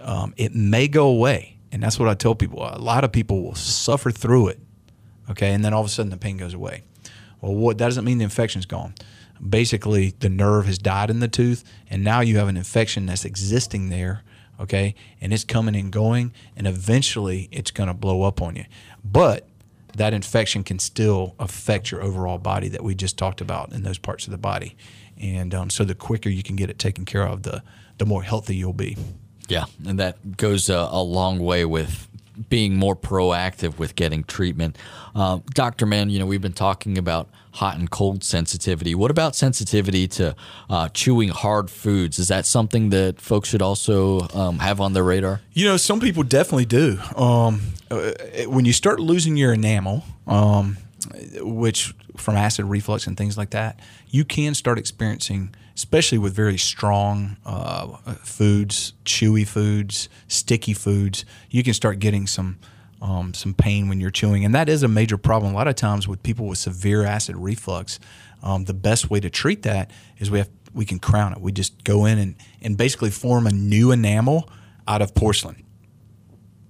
um, 0.00 0.34
it 0.36 0.54
may 0.54 0.86
go 0.86 1.08
away, 1.08 1.56
and 1.72 1.82
that's 1.82 1.98
what 1.98 2.08
I 2.08 2.14
tell 2.14 2.34
people. 2.34 2.62
A 2.62 2.78
lot 2.78 3.04
of 3.04 3.12
people 3.12 3.42
will 3.42 3.54
suffer 3.54 4.10
through 4.10 4.48
it, 4.48 4.60
okay, 5.30 5.52
and 5.52 5.64
then 5.64 5.72
all 5.74 5.80
of 5.80 5.86
a 5.86 5.90
sudden 5.90 6.10
the 6.10 6.16
pain 6.16 6.36
goes 6.36 6.54
away. 6.54 6.84
Well, 7.40 7.54
what 7.54 7.78
that 7.78 7.86
doesn't 7.86 8.04
mean 8.04 8.18
the 8.18 8.24
infection's 8.24 8.66
gone. 8.66 8.94
basically 9.46 10.14
the 10.18 10.28
nerve 10.28 10.66
has 10.66 10.78
died 10.78 11.10
in 11.10 11.20
the 11.20 11.28
tooth, 11.28 11.64
and 11.88 12.02
now 12.02 12.20
you 12.20 12.38
have 12.38 12.48
an 12.48 12.56
infection 12.56 13.06
that's 13.06 13.24
existing 13.24 13.88
there. 13.88 14.22
Okay, 14.60 14.96
and 15.20 15.32
it's 15.32 15.44
coming 15.44 15.76
and 15.76 15.92
going, 15.92 16.32
and 16.56 16.66
eventually 16.66 17.48
it's 17.52 17.70
going 17.70 17.86
to 17.86 17.94
blow 17.94 18.22
up 18.22 18.42
on 18.42 18.56
you. 18.56 18.64
But 19.04 19.46
that 19.96 20.12
infection 20.12 20.64
can 20.64 20.80
still 20.80 21.36
affect 21.38 21.92
your 21.92 22.02
overall 22.02 22.38
body 22.38 22.68
that 22.68 22.82
we 22.82 22.96
just 22.96 23.16
talked 23.16 23.40
about 23.40 23.72
in 23.72 23.84
those 23.84 23.98
parts 23.98 24.26
of 24.26 24.32
the 24.32 24.38
body. 24.38 24.76
And 25.16 25.54
um, 25.54 25.70
so 25.70 25.84
the 25.84 25.94
quicker 25.94 26.28
you 26.28 26.42
can 26.42 26.56
get 26.56 26.70
it 26.70 26.78
taken 26.78 27.04
care 27.04 27.26
of, 27.26 27.44
the 27.44 27.62
the 27.98 28.06
more 28.06 28.22
healthy 28.24 28.56
you'll 28.56 28.72
be. 28.72 28.96
Yeah, 29.48 29.64
and 29.86 29.98
that 29.98 30.36
goes 30.36 30.68
a, 30.68 30.88
a 30.90 31.02
long 31.02 31.38
way 31.38 31.64
with 31.64 32.08
being 32.48 32.76
more 32.76 32.96
proactive 32.96 33.78
with 33.78 33.94
getting 33.94 34.24
treatment. 34.24 34.76
Uh, 35.14 35.40
Dr. 35.54 35.86
Mann, 35.86 36.10
you 36.10 36.18
know, 36.18 36.26
we've 36.26 36.42
been 36.42 36.52
talking 36.52 36.98
about 36.98 37.28
hot 37.52 37.76
and 37.76 37.90
cold 37.90 38.22
sensitivity. 38.22 38.94
What 38.94 39.10
about 39.10 39.34
sensitivity 39.34 40.06
to 40.08 40.36
uh, 40.70 40.88
chewing 40.90 41.30
hard 41.30 41.70
foods? 41.70 42.18
Is 42.18 42.28
that 42.28 42.46
something 42.46 42.90
that 42.90 43.20
folks 43.20 43.48
should 43.48 43.62
also 43.62 44.28
um, 44.34 44.60
have 44.60 44.80
on 44.80 44.92
their 44.92 45.02
radar? 45.02 45.40
You 45.52 45.66
know, 45.66 45.76
some 45.76 46.00
people 46.00 46.22
definitely 46.22 46.66
do. 46.66 46.98
Um, 47.16 47.60
uh, 47.90 48.12
when 48.46 48.64
you 48.64 48.72
start 48.72 49.00
losing 49.00 49.36
your 49.36 49.52
enamel, 49.52 50.04
um, 50.26 50.76
which 51.40 51.94
from 52.16 52.36
acid 52.36 52.66
reflux 52.66 53.06
and 53.06 53.16
things 53.16 53.36
like 53.36 53.50
that, 53.50 53.80
you 54.08 54.24
can 54.24 54.54
start 54.54 54.78
experiencing, 54.78 55.54
especially 55.78 56.18
with 56.18 56.34
very 56.34 56.58
strong 56.58 57.36
uh, 57.46 57.86
foods, 58.24 58.94
chewy 59.04 59.46
foods, 59.46 60.08
sticky 60.26 60.74
foods, 60.74 61.24
you 61.50 61.62
can 61.62 61.72
start 61.72 62.00
getting 62.00 62.26
some. 62.26 62.58
Um, 63.00 63.32
some 63.32 63.54
pain 63.54 63.88
when 63.88 64.00
you're 64.00 64.10
chewing, 64.10 64.44
and 64.44 64.52
that 64.56 64.68
is 64.68 64.82
a 64.82 64.88
major 64.88 65.16
problem. 65.16 65.52
A 65.52 65.56
lot 65.56 65.68
of 65.68 65.76
times 65.76 66.08
with 66.08 66.20
people 66.24 66.46
with 66.46 66.58
severe 66.58 67.04
acid 67.04 67.36
reflux, 67.36 68.00
um, 68.42 68.64
the 68.64 68.74
best 68.74 69.08
way 69.08 69.20
to 69.20 69.30
treat 69.30 69.62
that 69.62 69.92
is 70.18 70.32
we 70.32 70.38
have 70.38 70.50
we 70.74 70.84
can 70.84 70.98
crown 70.98 71.32
it. 71.32 71.40
We 71.40 71.52
just 71.52 71.84
go 71.84 72.06
in 72.06 72.18
and, 72.18 72.34
and 72.60 72.76
basically 72.76 73.10
form 73.10 73.46
a 73.46 73.52
new 73.52 73.92
enamel 73.92 74.50
out 74.88 75.00
of 75.00 75.14
porcelain, 75.14 75.64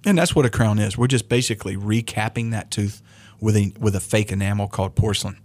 and 0.05 0.15
that's 0.15 0.35
what 0.35 0.45
a 0.45 0.51
crown 0.51 0.77
is. 0.77 0.99
We're 0.99 1.07
just 1.07 1.29
basically 1.29 1.75
recapping 1.75 2.51
that 2.51 2.69
tooth 2.69 3.01
with 3.41 3.55
a 3.55 3.73
with 3.79 3.95
a 3.95 3.99
fake 3.99 4.31
enamel 4.31 4.67
called 4.67 4.95
porcelain, 4.95 5.37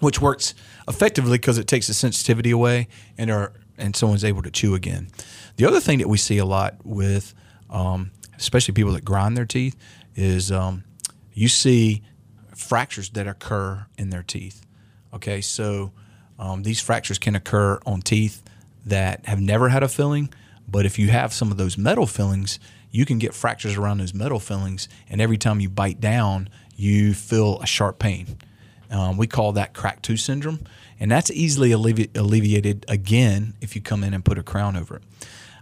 which 0.00 0.20
works 0.20 0.54
effectively 0.88 1.38
because 1.38 1.58
it 1.58 1.66
takes 1.66 1.86
the 1.86 1.94
sensitivity 1.94 2.50
away 2.50 2.88
and 3.16 3.30
are 3.30 3.52
and 3.78 3.96
someone's 3.96 4.24
able 4.24 4.42
to 4.42 4.50
chew 4.50 4.74
again. 4.74 5.08
The 5.56 5.64
other 5.64 5.80
thing 5.80 5.98
that 5.98 6.08
we 6.08 6.18
see 6.18 6.38
a 6.38 6.44
lot 6.44 6.74
with, 6.84 7.34
um, 7.70 8.10
especially 8.36 8.74
people 8.74 8.92
that 8.92 9.04
grind 9.04 9.36
their 9.36 9.46
teeth, 9.46 9.74
is 10.14 10.52
um, 10.52 10.84
you 11.32 11.48
see 11.48 12.02
fractures 12.54 13.08
that 13.10 13.26
occur 13.26 13.86
in 13.96 14.10
their 14.10 14.22
teeth. 14.22 14.66
Okay, 15.14 15.40
so 15.40 15.92
um, 16.38 16.62
these 16.62 16.80
fractures 16.80 17.18
can 17.18 17.34
occur 17.34 17.80
on 17.86 18.02
teeth 18.02 18.42
that 18.84 19.24
have 19.26 19.40
never 19.40 19.70
had 19.70 19.82
a 19.82 19.88
filling, 19.88 20.32
but 20.68 20.86
if 20.86 20.98
you 20.98 21.08
have 21.08 21.32
some 21.32 21.50
of 21.50 21.56
those 21.56 21.76
metal 21.76 22.06
fillings, 22.06 22.58
you 22.90 23.04
can 23.04 23.18
get 23.18 23.34
fractures 23.34 23.76
around 23.76 23.98
those 23.98 24.14
metal 24.14 24.38
fillings, 24.38 24.88
and 25.08 25.20
every 25.20 25.38
time 25.38 25.60
you 25.60 25.68
bite 25.68 26.00
down, 26.00 26.48
you 26.76 27.14
feel 27.14 27.58
a 27.60 27.66
sharp 27.66 27.98
pain. 27.98 28.36
Um, 28.90 29.16
we 29.16 29.26
call 29.26 29.52
that 29.52 29.72
crack 29.72 30.02
tooth 30.02 30.20
syndrome, 30.20 30.64
and 30.98 31.10
that's 31.10 31.30
easily 31.30 31.70
allevi- 31.70 32.16
alleviated 32.16 32.84
again 32.88 33.54
if 33.60 33.76
you 33.76 33.82
come 33.82 34.02
in 34.02 34.14
and 34.14 34.24
put 34.24 34.38
a 34.38 34.42
crown 34.42 34.76
over 34.76 34.96
it. 34.96 35.02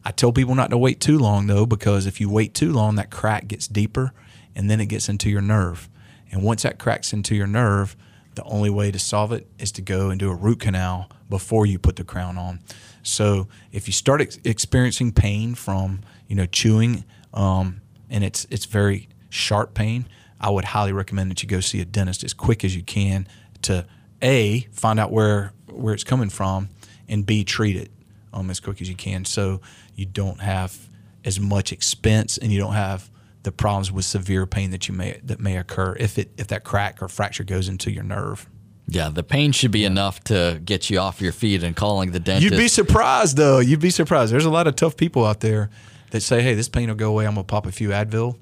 I 0.04 0.10
tell 0.10 0.32
people 0.32 0.54
not 0.54 0.70
to 0.70 0.78
wait 0.78 1.00
too 1.00 1.18
long 1.18 1.46
though, 1.46 1.66
because 1.66 2.06
if 2.06 2.20
you 2.20 2.30
wait 2.30 2.54
too 2.54 2.72
long, 2.72 2.94
that 2.94 3.10
crack 3.10 3.48
gets 3.48 3.68
deeper 3.68 4.12
and 4.54 4.70
then 4.70 4.80
it 4.80 4.86
gets 4.86 5.08
into 5.08 5.28
your 5.28 5.42
nerve. 5.42 5.88
And 6.30 6.42
once 6.42 6.62
that 6.62 6.78
cracks 6.78 7.12
into 7.12 7.34
your 7.34 7.46
nerve, 7.46 7.96
the 8.34 8.44
only 8.44 8.70
way 8.70 8.90
to 8.90 8.98
solve 8.98 9.32
it 9.32 9.46
is 9.58 9.72
to 9.72 9.82
go 9.82 10.10
and 10.10 10.18
do 10.18 10.30
a 10.30 10.34
root 10.34 10.60
canal 10.60 11.10
before 11.28 11.66
you 11.66 11.78
put 11.78 11.96
the 11.96 12.04
crown 12.04 12.38
on. 12.38 12.60
So 13.02 13.48
if 13.72 13.86
you 13.86 13.92
start 13.92 14.20
ex- 14.20 14.38
experiencing 14.44 15.12
pain 15.12 15.54
from 15.54 16.00
you 16.26 16.36
know 16.36 16.46
chewing, 16.46 17.04
um, 17.34 17.80
and 18.08 18.24
it's 18.24 18.46
it's 18.50 18.64
very 18.64 19.08
sharp 19.28 19.74
pain, 19.74 20.06
I 20.40 20.50
would 20.50 20.64
highly 20.66 20.92
recommend 20.92 21.30
that 21.30 21.42
you 21.42 21.48
go 21.48 21.60
see 21.60 21.80
a 21.80 21.84
dentist 21.84 22.24
as 22.24 22.32
quick 22.32 22.64
as 22.64 22.76
you 22.76 22.82
can 22.82 23.26
to 23.62 23.86
a 24.22 24.60
find 24.72 25.00
out 25.00 25.10
where 25.12 25.52
where 25.70 25.94
it's 25.94 26.04
coming 26.04 26.28
from, 26.28 26.68
and 27.08 27.24
b 27.24 27.44
treat 27.44 27.76
it 27.76 27.90
um, 28.32 28.50
as 28.50 28.60
quick 28.60 28.80
as 28.80 28.88
you 28.88 28.96
can, 28.96 29.24
so 29.24 29.60
you 29.94 30.06
don't 30.06 30.40
have 30.40 30.88
as 31.24 31.40
much 31.40 31.72
expense 31.72 32.38
and 32.38 32.52
you 32.52 32.58
don't 32.58 32.74
have 32.74 33.10
the 33.42 33.52
problems 33.52 33.90
with 33.92 34.04
severe 34.04 34.46
pain 34.46 34.70
that 34.70 34.88
you 34.88 34.94
may 34.94 35.20
that 35.22 35.40
may 35.40 35.56
occur 35.56 35.96
if 35.98 36.18
it 36.18 36.30
if 36.36 36.48
that 36.48 36.64
crack 36.64 37.02
or 37.02 37.08
fracture 37.08 37.44
goes 37.44 37.68
into 37.68 37.90
your 37.90 38.04
nerve. 38.04 38.48
Yeah, 38.90 39.10
the 39.10 39.22
pain 39.22 39.52
should 39.52 39.70
be 39.70 39.84
enough 39.84 40.24
to 40.24 40.60
get 40.64 40.88
you 40.88 40.98
off 40.98 41.20
your 41.20 41.32
feet 41.32 41.62
and 41.62 41.76
calling 41.76 42.10
the 42.12 42.20
dentist. 42.20 42.50
You'd 42.50 42.58
be 42.58 42.68
surprised 42.68 43.36
though. 43.36 43.58
You'd 43.58 43.80
be 43.80 43.90
surprised. 43.90 44.32
There's 44.32 44.46
a 44.46 44.50
lot 44.50 44.66
of 44.66 44.76
tough 44.76 44.96
people 44.96 45.26
out 45.26 45.40
there 45.40 45.68
that 46.10 46.22
say, 46.22 46.42
"Hey, 46.42 46.54
this 46.54 46.68
pain 46.68 46.88
will 46.88 46.96
go 46.96 47.10
away. 47.10 47.26
I'm 47.26 47.34
gonna 47.34 47.44
pop 47.44 47.66
a 47.66 47.72
few 47.72 47.90
Advil," 47.90 48.36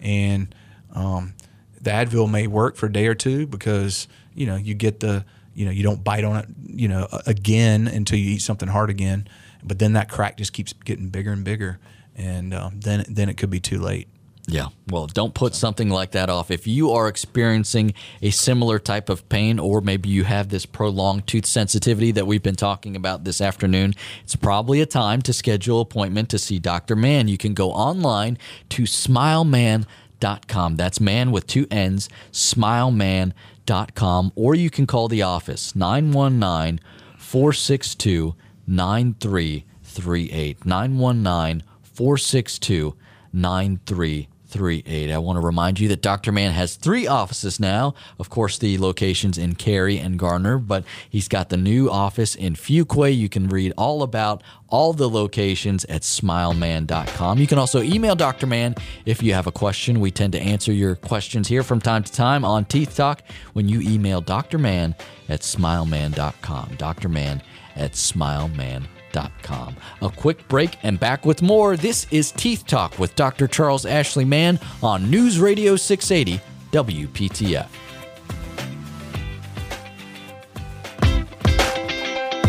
and 0.00 0.54
um, 0.94 1.34
the 1.80 1.90
Advil 1.90 2.30
may 2.30 2.46
work 2.46 2.76
for 2.76 2.86
a 2.86 2.92
day 2.92 3.06
or 3.06 3.14
two 3.14 3.46
because 3.46 4.08
you 4.34 4.46
know 4.46 4.56
you 4.56 4.74
get 4.74 5.00
the 5.00 5.24
you 5.54 5.64
know 5.64 5.70
you 5.70 5.82
don't 5.82 6.04
bite 6.04 6.24
on 6.24 6.36
it 6.36 6.46
you 6.66 6.88
know 6.88 7.08
again 7.26 7.88
until 7.88 8.18
you 8.18 8.32
eat 8.32 8.42
something 8.42 8.68
hard 8.68 8.90
again, 8.90 9.28
but 9.62 9.78
then 9.78 9.94
that 9.94 10.08
crack 10.08 10.36
just 10.36 10.52
keeps 10.52 10.72
getting 10.72 11.08
bigger 11.08 11.32
and 11.32 11.44
bigger, 11.44 11.78
and 12.16 12.54
um, 12.54 12.80
then 12.80 13.04
then 13.08 13.28
it 13.28 13.36
could 13.36 13.50
be 13.50 13.60
too 13.60 13.78
late. 13.78 14.08
Yeah. 14.50 14.68
Well, 14.88 15.06
don't 15.06 15.32
put 15.32 15.54
something 15.54 15.90
like 15.90 16.10
that 16.12 16.28
off. 16.28 16.50
If 16.50 16.66
you 16.66 16.90
are 16.90 17.06
experiencing 17.06 17.94
a 18.20 18.30
similar 18.30 18.78
type 18.78 19.08
of 19.08 19.28
pain, 19.28 19.58
or 19.58 19.80
maybe 19.80 20.08
you 20.08 20.24
have 20.24 20.48
this 20.48 20.66
prolonged 20.66 21.26
tooth 21.26 21.46
sensitivity 21.46 22.10
that 22.12 22.26
we've 22.26 22.42
been 22.42 22.56
talking 22.56 22.96
about 22.96 23.24
this 23.24 23.40
afternoon, 23.40 23.94
it's 24.24 24.36
probably 24.36 24.80
a 24.80 24.86
time 24.86 25.22
to 25.22 25.32
schedule 25.32 25.80
appointment 25.80 26.28
to 26.30 26.38
see 26.38 26.58
Dr. 26.58 26.96
Mann. 26.96 27.28
You 27.28 27.38
can 27.38 27.54
go 27.54 27.70
online 27.70 28.38
to 28.70 28.86
smilemann.com. 30.20 30.76
That's 30.76 31.00
man 31.00 31.30
with 31.30 31.46
two 31.46 31.66
N's, 31.70 32.08
smilemann.com, 32.32 34.32
or 34.34 34.54
you 34.54 34.70
can 34.70 34.86
call 34.86 35.08
the 35.08 35.22
office 35.22 35.74
919 35.74 36.80
462 37.18 38.34
9338. 38.66 40.64
919 40.64 41.62
462 41.82 42.96
9338. 43.32 44.29
I 44.56 45.18
want 45.18 45.36
to 45.36 45.40
remind 45.40 45.80
you 45.80 45.88
that 45.88 46.02
Dr. 46.02 46.32
Mann 46.32 46.52
has 46.52 46.76
three 46.76 47.06
offices 47.06 47.60
now. 47.60 47.94
Of 48.18 48.30
course, 48.30 48.58
the 48.58 48.78
locations 48.78 49.38
in 49.38 49.54
Cary 49.54 49.98
and 49.98 50.18
Garner, 50.18 50.58
but 50.58 50.84
he's 51.08 51.28
got 51.28 51.48
the 51.48 51.56
new 51.56 51.90
office 51.90 52.34
in 52.34 52.54
Fuquay. 52.54 53.16
You 53.16 53.28
can 53.28 53.48
read 53.48 53.72
all 53.76 54.02
about 54.02 54.42
all 54.68 54.92
the 54.92 55.08
locations 55.08 55.84
at 55.86 56.02
smilemann.com. 56.02 57.38
You 57.38 57.46
can 57.46 57.58
also 57.58 57.82
email 57.82 58.14
Dr. 58.14 58.46
Mann 58.46 58.74
if 59.04 59.22
you 59.22 59.34
have 59.34 59.46
a 59.46 59.52
question. 59.52 60.00
We 60.00 60.10
tend 60.10 60.32
to 60.32 60.40
answer 60.40 60.72
your 60.72 60.94
questions 60.94 61.48
here 61.48 61.62
from 61.62 61.80
time 61.80 62.04
to 62.04 62.12
time 62.12 62.44
on 62.44 62.64
Teeth 62.64 62.96
Talk 62.96 63.22
when 63.52 63.68
you 63.68 63.80
email 63.80 64.20
Dr. 64.20 64.58
Mann 64.58 64.94
at 65.28 65.40
smilemann.com. 65.40 66.76
Dr. 66.76 67.08
Mann 67.08 67.42
at 67.76 67.92
smilemann.com. 67.92 68.99
A 69.16 70.10
quick 70.10 70.46
break 70.48 70.78
and 70.82 70.98
back 70.98 71.24
with 71.26 71.42
more. 71.42 71.76
This 71.76 72.06
is 72.10 72.32
Teeth 72.32 72.66
Talk 72.66 72.98
with 72.98 73.14
Dr. 73.16 73.46
Charles 73.46 73.86
Ashley 73.86 74.24
Mann 74.24 74.58
on 74.82 75.10
News 75.10 75.38
Radio 75.38 75.76
680 75.76 76.42
WPTF. 76.72 77.68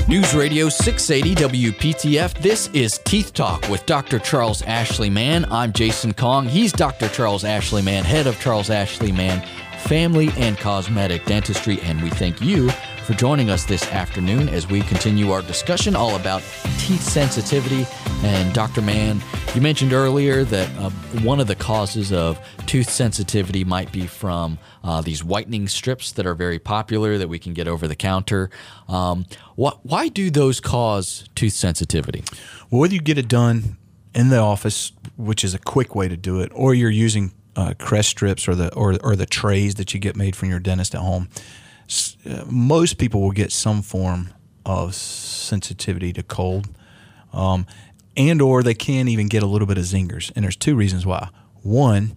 News 0.08 0.36
Radio 0.36 0.68
680 0.68 1.72
WPTF. 1.72 2.34
This 2.42 2.68
is 2.74 3.00
Teeth 3.06 3.34
Talk 3.34 3.70
with 3.70 3.86
Dr. 3.86 4.20
Charles 4.20 4.62
Ashley 4.64 5.10
Mann. 5.10 5.46
I'm 5.46 5.72
Jason 5.72 6.14
Kong. 6.14 6.46
He's 6.48 6.74
Dr. 6.74 7.08
Charles 7.08 7.46
Ashley 7.46 7.82
Mann, 7.82 8.04
head 8.04 8.28
of 8.28 8.38
Charles 8.42 8.70
Ashley 8.70 9.14
Mann 9.14 9.42
Family 9.82 10.30
and 10.38 10.58
Cosmetic 10.58 11.26
Dentistry, 11.26 11.80
and 11.82 12.02
we 12.02 12.10
thank 12.10 12.42
you 12.42 12.70
for 13.06 13.14
joining 13.14 13.50
us 13.50 13.66
this 13.66 13.84
afternoon 13.92 14.48
as 14.48 14.68
we 14.68 14.82
continue 14.82 15.32
our 15.32 15.42
discussion 15.42 15.96
all 15.96 16.16
about 16.16 16.42
teeth 16.78 17.02
sensitivity. 17.02 17.86
And 18.24 18.54
Dr. 18.54 18.82
Mann, 18.82 19.22
you 19.54 19.60
mentioned 19.60 19.92
earlier 19.92 20.44
that 20.46 20.70
uh, 20.78 20.90
one 21.24 21.40
of 21.40 21.48
the 21.48 21.56
causes 21.56 22.14
of 22.14 22.40
tooth 22.68 22.90
sensitivity 22.90 23.64
might 23.64 23.92
be 23.92 24.08
from 24.08 24.60
uh, 24.84 25.02
these 25.02 25.24
whitening 25.24 25.68
strips 25.68 26.12
that 26.14 26.26
are 26.26 26.36
very 26.36 26.60
popular 26.60 27.18
that 27.18 27.28
we 27.28 27.40
can 27.40 27.54
get 27.54 27.68
over 27.68 27.88
the 27.88 27.96
counter. 27.96 28.50
Um, 28.88 29.26
wh- 29.58 29.84
why 29.84 30.08
do 30.08 30.30
those 30.30 30.60
cause 30.62 31.28
tooth 31.36 31.54
sensitivity? 31.54 32.24
Well, 32.70 32.82
whether 32.82 32.94
you 32.94 33.02
get 33.02 33.18
it 33.18 33.28
done 33.28 33.78
in 34.14 34.30
the 34.30 34.38
office, 34.38 34.94
which 35.18 35.44
is 35.44 35.54
a 35.54 35.60
quick 35.60 35.96
way 35.96 36.08
to 36.08 36.16
do 36.16 36.40
it, 36.40 36.52
or 36.56 36.74
you're 36.74 36.90
using 36.90 37.34
uh, 37.56 37.74
crest 37.78 38.10
strips 38.10 38.48
or 38.48 38.56
the 38.56 38.74
or, 38.74 38.98
or 39.04 39.16
the 39.16 39.26
trays 39.26 39.76
that 39.76 39.94
you 39.94 40.00
get 40.00 40.16
made 40.16 40.36
from 40.36 40.50
your 40.50 40.60
dentist 40.60 40.96
at 40.96 41.02
home, 41.02 41.30
uh, 42.26 42.46
most 42.50 42.98
people 42.98 43.22
will 43.22 43.32
get 43.32 43.52
some 43.52 43.82
form 43.82 44.30
of 44.66 44.96
sensitivity 44.96 46.14
to 46.14 46.24
cold, 46.24 46.70
um, 47.34 47.66
and 48.16 48.42
or 48.42 48.64
they 48.64 48.74
can 48.74 49.08
even 49.08 49.28
get 49.28 49.44
a 49.44 49.48
little 49.48 49.68
bit 49.68 49.78
of 49.78 49.84
zingers. 49.84 50.32
And 50.36 50.44
there's 50.44 50.56
two 50.56 50.76
reasons 50.76 51.06
why. 51.06 51.30
One, 51.64 52.16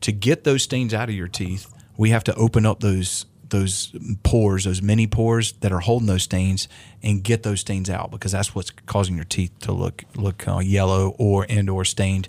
to 0.00 0.12
get 0.12 0.44
those 0.44 0.62
stains 0.62 0.92
out 0.92 1.08
of 1.08 1.14
your 1.14 1.28
teeth, 1.28 1.72
we 1.96 2.10
have 2.10 2.24
to 2.24 2.34
open 2.34 2.66
up 2.66 2.80
those 2.80 3.26
those 3.50 3.94
pores, 4.22 4.64
those 4.64 4.82
mini 4.82 5.06
pores 5.06 5.52
that 5.60 5.70
are 5.70 5.80
holding 5.80 6.06
those 6.06 6.24
stains, 6.24 6.66
and 7.02 7.22
get 7.22 7.42
those 7.42 7.60
stains 7.60 7.88
out 7.88 8.10
because 8.10 8.32
that's 8.32 8.54
what's 8.54 8.70
causing 8.70 9.14
your 9.14 9.24
teeth 9.24 9.52
to 9.60 9.72
look 9.72 10.04
look 10.16 10.46
uh, 10.48 10.58
yellow 10.58 11.14
or 11.18 11.46
and 11.48 11.68
or 11.70 11.84
stained. 11.84 12.28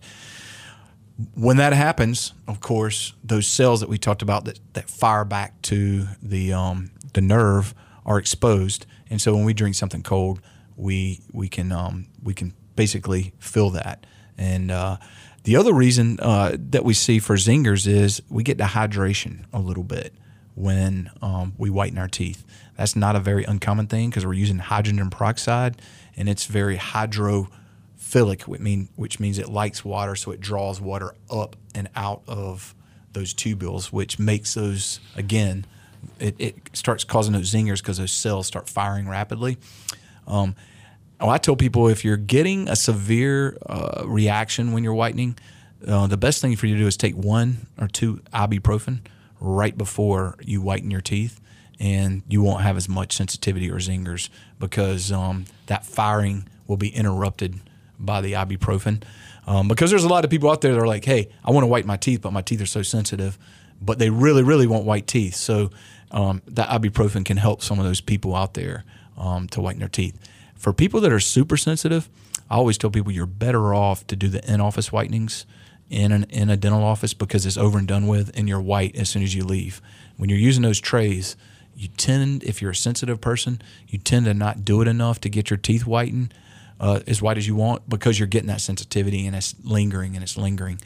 When 1.33 1.57
that 1.57 1.73
happens, 1.73 2.33
of 2.47 2.59
course, 2.59 3.13
those 3.23 3.47
cells 3.47 3.79
that 3.79 3.89
we 3.89 3.97
talked 3.97 4.21
about 4.21 4.45
that, 4.45 4.59
that 4.73 4.89
fire 4.89 5.23
back 5.23 5.61
to 5.63 6.07
the 6.21 6.51
um, 6.53 6.91
the 7.13 7.21
nerve 7.21 7.73
are 8.05 8.17
exposed, 8.17 8.85
and 9.09 9.21
so 9.21 9.33
when 9.33 9.45
we 9.45 9.53
drink 9.53 9.75
something 9.75 10.03
cold, 10.03 10.41
we 10.75 11.21
we 11.31 11.47
can 11.47 11.71
um, 11.71 12.07
we 12.21 12.33
can 12.33 12.53
basically 12.75 13.33
feel 13.39 13.69
that. 13.71 14.05
And 14.37 14.69
uh, 14.71 14.97
the 15.43 15.55
other 15.55 15.73
reason 15.73 16.19
uh, 16.19 16.57
that 16.71 16.83
we 16.83 16.93
see 16.93 17.19
for 17.19 17.35
zingers 17.35 17.87
is 17.87 18.21
we 18.29 18.43
get 18.43 18.57
dehydration 18.57 19.45
a 19.53 19.59
little 19.59 19.83
bit 19.83 20.13
when 20.55 21.11
um, 21.21 21.53
we 21.57 21.69
whiten 21.69 21.97
our 21.97 22.07
teeth. 22.07 22.45
That's 22.77 22.95
not 22.95 23.15
a 23.15 23.19
very 23.19 23.43
uncommon 23.43 23.87
thing 23.87 24.09
because 24.09 24.25
we're 24.25 24.33
using 24.33 24.57
hydrogen 24.57 25.09
peroxide, 25.09 25.81
and 26.17 26.27
it's 26.27 26.45
very 26.45 26.77
mean, 28.59 28.89
which 28.95 29.19
means 29.19 29.37
it 29.37 29.49
likes 29.49 29.83
water, 29.83 30.15
so 30.15 30.31
it 30.31 30.39
draws 30.39 30.79
water 30.79 31.15
up 31.29 31.55
and 31.73 31.89
out 31.95 32.21
of 32.27 32.73
those 33.13 33.33
tubules, 33.33 33.87
which 33.87 34.19
makes 34.19 34.53
those 34.53 34.99
again. 35.15 35.65
It, 36.19 36.35
it 36.37 36.55
starts 36.73 37.03
causing 37.03 37.33
those 37.33 37.51
zingers 37.51 37.79
because 37.79 37.97
those 37.97 38.11
cells 38.11 38.47
start 38.47 38.69
firing 38.69 39.07
rapidly. 39.07 39.57
Um, 40.27 40.55
oh, 41.19 41.29
I 41.29 41.39
tell 41.39 41.55
people 41.55 41.87
if 41.87 42.05
you're 42.05 42.17
getting 42.17 42.69
a 42.69 42.75
severe 42.75 43.57
uh, 43.65 44.03
reaction 44.05 44.71
when 44.71 44.83
you're 44.83 44.93
whitening, 44.93 45.37
uh, 45.87 46.07
the 46.07 46.17
best 46.17 46.41
thing 46.41 46.55
for 46.55 46.67
you 46.67 46.75
to 46.75 46.81
do 46.81 46.87
is 46.87 46.97
take 46.97 47.15
one 47.15 47.67
or 47.79 47.87
two 47.87 48.21
ibuprofen 48.33 48.99
right 49.39 49.77
before 49.77 50.35
you 50.41 50.61
whiten 50.61 50.91
your 50.91 51.01
teeth, 51.01 51.41
and 51.79 52.21
you 52.27 52.41
won't 52.41 52.61
have 52.61 52.77
as 52.77 52.87
much 52.87 53.13
sensitivity 53.13 53.69
or 53.69 53.77
zingers 53.77 54.29
because 54.59 55.11
um, 55.11 55.45
that 55.65 55.85
firing 55.85 56.47
will 56.67 56.77
be 56.77 56.89
interrupted 56.89 57.59
by 57.99 58.21
the 58.21 58.33
ibuprofen. 58.33 59.03
Um, 59.47 59.67
because 59.67 59.91
there's 59.91 60.03
a 60.03 60.09
lot 60.09 60.25
of 60.25 60.31
people 60.31 60.49
out 60.49 60.61
there 60.61 60.73
that 60.73 60.79
are 60.79 60.87
like, 60.87 61.05
hey, 61.05 61.29
I 61.43 61.51
want 61.51 61.63
to 61.63 61.67
white 61.67 61.85
my 61.85 61.97
teeth, 61.97 62.21
but 62.21 62.33
my 62.33 62.41
teeth 62.41 62.61
are 62.61 62.65
so 62.65 62.81
sensitive, 62.81 63.37
but 63.81 63.99
they 63.99 64.09
really, 64.09 64.43
really 64.43 64.67
want 64.67 64.85
white 64.85 65.07
teeth. 65.07 65.35
So 65.35 65.69
um, 66.11 66.41
that 66.47 66.69
ibuprofen 66.69 67.25
can 67.25 67.37
help 67.37 67.61
some 67.61 67.79
of 67.79 67.85
those 67.85 68.01
people 68.01 68.35
out 68.35 68.55
there 68.55 68.83
um, 69.17 69.47
to 69.49 69.61
whiten 69.61 69.79
their 69.79 69.89
teeth. 69.89 70.17
For 70.55 70.73
people 70.73 71.01
that 71.01 71.11
are 71.11 71.19
super 71.19 71.57
sensitive, 71.57 72.09
I 72.49 72.55
always 72.55 72.77
tell 72.77 72.89
people 72.89 73.11
you're 73.11 73.25
better 73.25 73.73
off 73.73 74.05
to 74.07 74.15
do 74.15 74.27
the 74.27 74.43
in 74.51 74.61
office 74.61 74.87
whitenings 74.87 75.45
in 75.89 76.11
an 76.11 76.23
in 76.29 76.49
a 76.49 76.57
dental 76.57 76.83
office 76.83 77.13
because 77.13 77.45
it's 77.45 77.57
over 77.57 77.77
and 77.77 77.87
done 77.87 78.07
with 78.07 78.31
and 78.35 78.49
you're 78.49 78.61
white 78.61 78.95
as 78.95 79.09
soon 79.09 79.23
as 79.23 79.35
you 79.35 79.43
leave. 79.43 79.81
When 80.17 80.29
you're 80.29 80.39
using 80.39 80.63
those 80.63 80.79
trays, 80.79 81.35
you 81.75 81.89
tend 81.89 82.43
if 82.43 82.61
you're 82.61 82.71
a 82.71 82.75
sensitive 82.75 83.21
person, 83.21 83.61
you 83.87 83.99
tend 83.99 84.25
to 84.25 84.33
not 84.33 84.65
do 84.65 84.81
it 84.81 84.87
enough 84.87 85.19
to 85.21 85.29
get 85.29 85.49
your 85.49 85.57
teeth 85.57 85.83
whitened 85.83 86.33
uh, 86.79 86.99
as 87.07 87.21
white 87.21 87.37
as 87.37 87.47
you 87.47 87.55
want 87.55 87.87
because 87.89 88.19
you're 88.19 88.27
getting 88.27 88.47
that 88.47 88.61
sensitivity 88.61 89.25
and 89.25 89.35
it's 89.35 89.55
lingering 89.63 90.15
and 90.15 90.23
it's 90.23 90.37
lingering. 90.37 90.79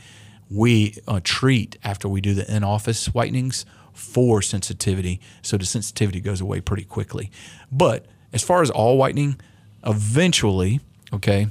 We 0.50 0.96
uh, 1.08 1.20
treat 1.24 1.78
after 1.84 2.08
we 2.08 2.22
do 2.22 2.34
the 2.34 2.54
in 2.54 2.64
office 2.64 3.08
whitenings 3.08 3.66
for 3.94 4.42
sensitivity, 4.42 5.20
so 5.42 5.58
the 5.58 5.66
sensitivity 5.66 6.22
goes 6.22 6.42
away 6.42 6.62
pretty 6.62 6.86
quickly. 6.86 7.32
But 7.72 8.06
as 8.34 8.44
far 8.44 8.62
as 8.62 8.70
all 8.70 8.98
whitening, 8.98 9.40
eventually, 9.86 10.80
okay, 11.14 11.48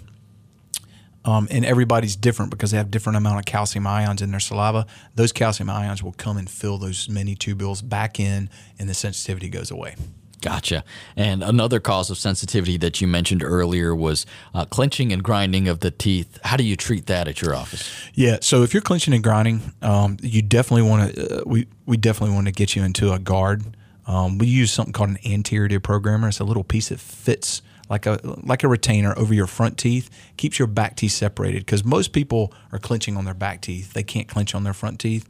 um, 1.25 1.47
and 1.51 1.65
everybody's 1.65 2.17
different 2.17 2.51
because 2.51 2.71
they 2.71 2.79
have 2.79 2.91
different 2.91 3.19
amount 3.19 3.39
of 3.39 3.45
calcium 3.45 3.87
ions 3.87 4.23
in 4.23 4.31
their 4.31 4.41
saliva. 4.41 4.87
Those 5.15 5.31
calcium 5.31 5.69
ions 5.69 6.03
will 6.03 6.13
come 6.13 6.39
and 6.39 6.49
fill 6.49 6.79
those 6.79 7.09
many 7.09 7.37
tubules 7.37 7.87
back 7.87 8.19
in, 8.19 8.49
and 8.79 8.89
the 8.89 8.95
sensitivity 8.95 9.51
goes 9.51 9.71
away. 9.71 9.97
Gotcha. 10.41 10.85
And 11.17 11.43
another 11.43 11.81
cause 11.81 12.11
of 12.11 12.19
sensitivity 12.19 12.77
that 12.79 13.01
you 13.01 13.09
mentioned 13.09 13.43
earlier 13.43 13.95
was 13.95 14.25
uh, 14.55 14.65
clenching 14.67 15.13
and 15.13 15.23
grinding 15.23 15.67
of 15.67 15.81
the 15.81 15.91
teeth. 15.91 16.39
How 16.45 16.57
do 16.57 16.63
you 16.63 16.77
treat 16.77 17.07
that 17.07 17.27
at 17.27 17.43
your 17.43 17.55
office? 17.57 17.91
Yeah. 18.15 18.39
So 18.41 18.63
if 18.63 18.73
you're 18.73 18.83
clenching 18.83 19.15
and 19.15 19.23
grinding, 19.23 19.73
um, 19.83 20.17
you 20.23 20.43
definitely 20.43 20.89
want 20.89 21.15
to. 21.15 21.41
Uh, 21.41 21.43
we 21.45 21.67
we 21.87 21.97
definitely 21.97 22.35
want 22.35 22.47
to 22.47 22.53
get 22.53 22.77
you 22.77 22.85
into 22.85 23.13
a 23.13 23.19
guard. 23.19 23.65
Um, 24.07 24.39
we 24.39 24.47
use 24.47 24.73
something 24.73 24.93
called 24.93 25.11
an 25.11 25.19
anterior 25.27 25.69
deprogrammer. 25.69 26.29
It's 26.29 26.41
a 26.41 26.45
little 26.45 26.65
piece 26.65 26.91
that 26.91 27.01
fits 27.01 27.61
like 27.91 28.07
a 28.07 28.21
like 28.43 28.63
a 28.63 28.69
retainer 28.69 29.19
over 29.19 29.35
your 29.35 29.47
front 29.47 29.77
teeth, 29.77 30.11
keeps 30.37 30.59
your 30.59 30.69
back 30.69 30.97
teeth 30.97 31.13
separated. 31.13 31.67
Because 31.67 31.85
most 31.85 32.13
people 32.13 32.53
are 32.73 32.79
clenching 32.79 33.17
on 33.17 33.25
their 33.25 33.35
back 33.35 33.61
teeth; 33.61 33.93
they 33.93 34.03
can't 34.03 34.29
clench 34.29 34.55
on 34.55 34.65
their 34.65 34.73
front 34.73 35.01
teeth. 35.01 35.27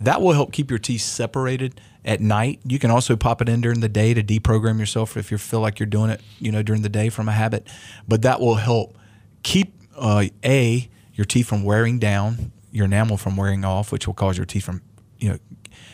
That 0.00 0.20
will 0.20 0.32
help 0.32 0.52
keep 0.52 0.70
your 0.70 0.78
teeth 0.78 1.02
separated 1.02 1.80
at 2.04 2.20
night. 2.20 2.60
You 2.64 2.78
can 2.78 2.90
also 2.90 3.16
pop 3.16 3.40
it 3.40 3.48
in 3.48 3.60
during 3.60 3.80
the 3.80 3.88
day 3.88 4.14
to 4.14 4.22
deprogram 4.22 4.78
yourself 4.78 5.16
if 5.16 5.30
you 5.30 5.38
feel 5.38 5.60
like 5.60 5.78
you're 5.78 5.86
doing 5.86 6.10
it, 6.10 6.20
you 6.38 6.50
know, 6.50 6.62
during 6.62 6.82
the 6.82 6.88
day 6.88 7.08
from 7.08 7.28
a 7.28 7.32
habit. 7.32 7.68
But 8.08 8.22
that 8.22 8.40
will 8.40 8.56
help 8.56 8.96
keep 9.42 9.74
uh, 9.96 10.24
a 10.44 10.88
your 11.14 11.24
teeth 11.24 11.46
from 11.46 11.62
wearing 11.62 11.98
down, 11.98 12.52
your 12.70 12.86
enamel 12.86 13.16
from 13.16 13.36
wearing 13.36 13.64
off, 13.64 13.92
which 13.92 14.06
will 14.06 14.14
cause 14.14 14.36
your 14.36 14.46
teeth 14.46 14.64
from, 14.64 14.82
you 15.18 15.28
know, 15.28 15.38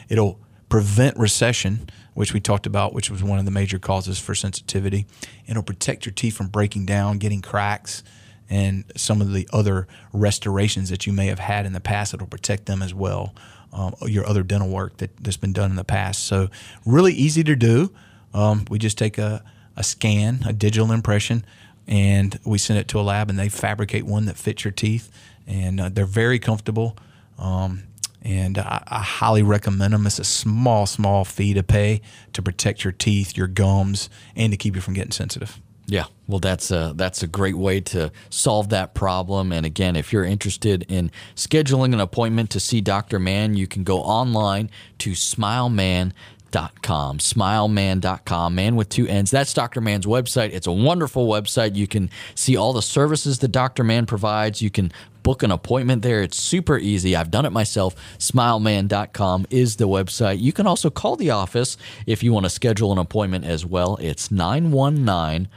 it'll 0.08 0.40
prevent 0.68 1.16
recession, 1.16 1.88
which 2.14 2.32
we 2.32 2.40
talked 2.40 2.66
about, 2.66 2.94
which 2.94 3.10
was 3.10 3.22
one 3.22 3.38
of 3.38 3.44
the 3.44 3.50
major 3.50 3.78
causes 3.78 4.18
for 4.18 4.34
sensitivity. 4.34 5.06
It'll 5.46 5.62
protect 5.62 6.06
your 6.06 6.12
teeth 6.12 6.36
from 6.36 6.48
breaking 6.48 6.86
down, 6.86 7.18
getting 7.18 7.42
cracks, 7.42 8.02
and 8.48 8.84
some 8.96 9.20
of 9.20 9.32
the 9.32 9.48
other 9.52 9.88
restorations 10.12 10.88
that 10.90 11.06
you 11.06 11.12
may 11.12 11.26
have 11.26 11.38
had 11.38 11.66
in 11.66 11.72
the 11.72 11.80
past. 11.80 12.14
It'll 12.14 12.26
protect 12.26 12.66
them 12.66 12.82
as 12.82 12.94
well 12.94 13.34
um, 13.72 13.94
your 14.02 14.26
other 14.26 14.42
dental 14.42 14.68
work 14.68 14.96
that, 14.98 15.16
that's 15.18 15.36
been 15.36 15.52
done 15.52 15.70
in 15.70 15.76
the 15.76 15.84
past. 15.84 16.24
So, 16.24 16.48
really 16.86 17.12
easy 17.12 17.44
to 17.44 17.56
do. 17.56 17.92
Um, 18.34 18.64
we 18.70 18.78
just 18.78 18.98
take 18.98 19.18
a, 19.18 19.42
a 19.76 19.82
scan, 19.82 20.40
a 20.46 20.52
digital 20.52 20.92
impression, 20.92 21.44
and 21.86 22.38
we 22.44 22.58
send 22.58 22.78
it 22.78 22.88
to 22.88 23.00
a 23.00 23.02
lab, 23.02 23.30
and 23.30 23.38
they 23.38 23.48
fabricate 23.48 24.04
one 24.04 24.26
that 24.26 24.36
fits 24.36 24.64
your 24.64 24.72
teeth, 24.72 25.10
and 25.46 25.80
uh, 25.80 25.88
they're 25.88 26.06
very 26.06 26.38
comfortable. 26.38 26.96
Um, 27.38 27.84
and 28.22 28.58
I, 28.58 28.82
I, 28.86 28.98
highly 28.98 29.42
recommend 29.42 29.94
them. 29.94 30.06
It's 30.06 30.18
a 30.18 30.24
small, 30.24 30.86
small 30.86 31.24
fee 31.24 31.54
to 31.54 31.62
pay 31.62 32.02
to 32.32 32.42
protect 32.42 32.84
your 32.84 32.92
teeth, 32.92 33.36
your 33.36 33.46
gums, 33.46 34.10
and 34.34 34.52
to 34.52 34.56
keep 34.56 34.74
you 34.74 34.80
from 34.80 34.94
getting 34.94 35.12
sensitive. 35.12 35.60
Yeah, 35.90 36.04
well, 36.26 36.38
that's 36.38 36.70
a 36.70 36.92
that's 36.94 37.22
a 37.22 37.26
great 37.26 37.56
way 37.56 37.80
to 37.80 38.12
solve 38.28 38.68
that 38.68 38.92
problem. 38.92 39.52
And 39.52 39.64
again, 39.64 39.96
if 39.96 40.12
you're 40.12 40.24
interested 40.24 40.84
in 40.86 41.10
scheduling 41.34 41.94
an 41.94 42.00
appointment 42.00 42.50
to 42.50 42.60
see 42.60 42.82
Dr. 42.82 43.18
Mann, 43.18 43.56
you 43.56 43.66
can 43.66 43.84
go 43.84 44.00
online 44.00 44.68
to 44.98 45.12
SmileMann.com. 45.12 47.18
Smilemann.com, 47.18 48.54
man 48.54 48.76
with 48.76 48.90
two 48.90 49.08
N's. 49.08 49.30
That's 49.30 49.54
Dr. 49.54 49.80
Mann's 49.80 50.04
website. 50.04 50.50
It's 50.52 50.66
a 50.66 50.72
wonderful 50.72 51.26
website. 51.26 51.74
You 51.74 51.86
can 51.86 52.10
see 52.34 52.54
all 52.54 52.74
the 52.74 52.82
services 52.82 53.38
that 53.38 53.48
Dr. 53.48 53.82
Mann 53.82 54.04
provides. 54.04 54.60
You 54.60 54.68
can 54.68 54.92
book 55.22 55.42
an 55.42 55.50
appointment 55.50 56.02
there. 56.02 56.22
It's 56.22 56.36
super 56.36 56.76
easy. 56.76 57.16
I've 57.16 57.30
done 57.30 57.46
it 57.46 57.52
myself. 57.52 57.96
Smilemann.com 58.18 59.46
is 59.48 59.76
the 59.76 59.88
website. 59.88 60.38
You 60.38 60.52
can 60.52 60.66
also 60.66 60.90
call 60.90 61.16
the 61.16 61.30
office 61.30 61.78
if 62.04 62.22
you 62.22 62.34
want 62.34 62.44
to 62.44 62.50
schedule 62.50 62.92
an 62.92 62.98
appointment 62.98 63.46
as 63.46 63.64
well. 63.64 63.96
It's 64.02 64.28
919- 64.28 65.48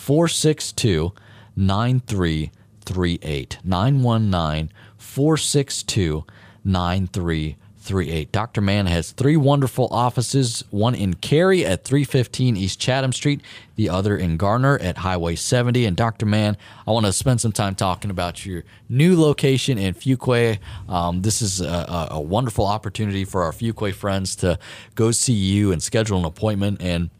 462 0.00 1.12
9338. 1.56 3.58
919 3.62 4.72
462 4.96 6.24
9338. 6.64 8.32
Dr. 8.32 8.60
Mann 8.62 8.86
has 8.86 9.12
three 9.12 9.36
wonderful 9.36 9.88
offices 9.90 10.64
one 10.70 10.94
in 10.94 11.14
Cary 11.14 11.66
at 11.66 11.84
315 11.84 12.56
East 12.56 12.80
Chatham 12.80 13.12
Street, 13.12 13.42
the 13.76 13.90
other 13.90 14.16
in 14.16 14.38
Garner 14.38 14.78
at 14.78 14.98
Highway 14.98 15.36
70. 15.36 15.84
And 15.84 15.96
Dr. 15.96 16.24
Mann, 16.24 16.56
I 16.86 16.92
want 16.92 17.04
to 17.04 17.12
spend 17.12 17.42
some 17.42 17.52
time 17.52 17.74
talking 17.74 18.10
about 18.10 18.46
your 18.46 18.64
new 18.88 19.20
location 19.20 19.76
in 19.76 19.94
Fuquay. 19.94 20.60
Um, 20.88 21.20
this 21.20 21.42
is 21.42 21.60
a, 21.60 22.08
a 22.10 22.20
wonderful 22.20 22.66
opportunity 22.66 23.26
for 23.26 23.42
our 23.42 23.52
Fuquay 23.52 23.92
friends 23.92 24.34
to 24.36 24.58
go 24.94 25.10
see 25.10 25.34
you 25.34 25.72
and 25.72 25.82
schedule 25.82 26.18
an 26.18 26.24
appointment. 26.24 26.80
And 26.80 27.10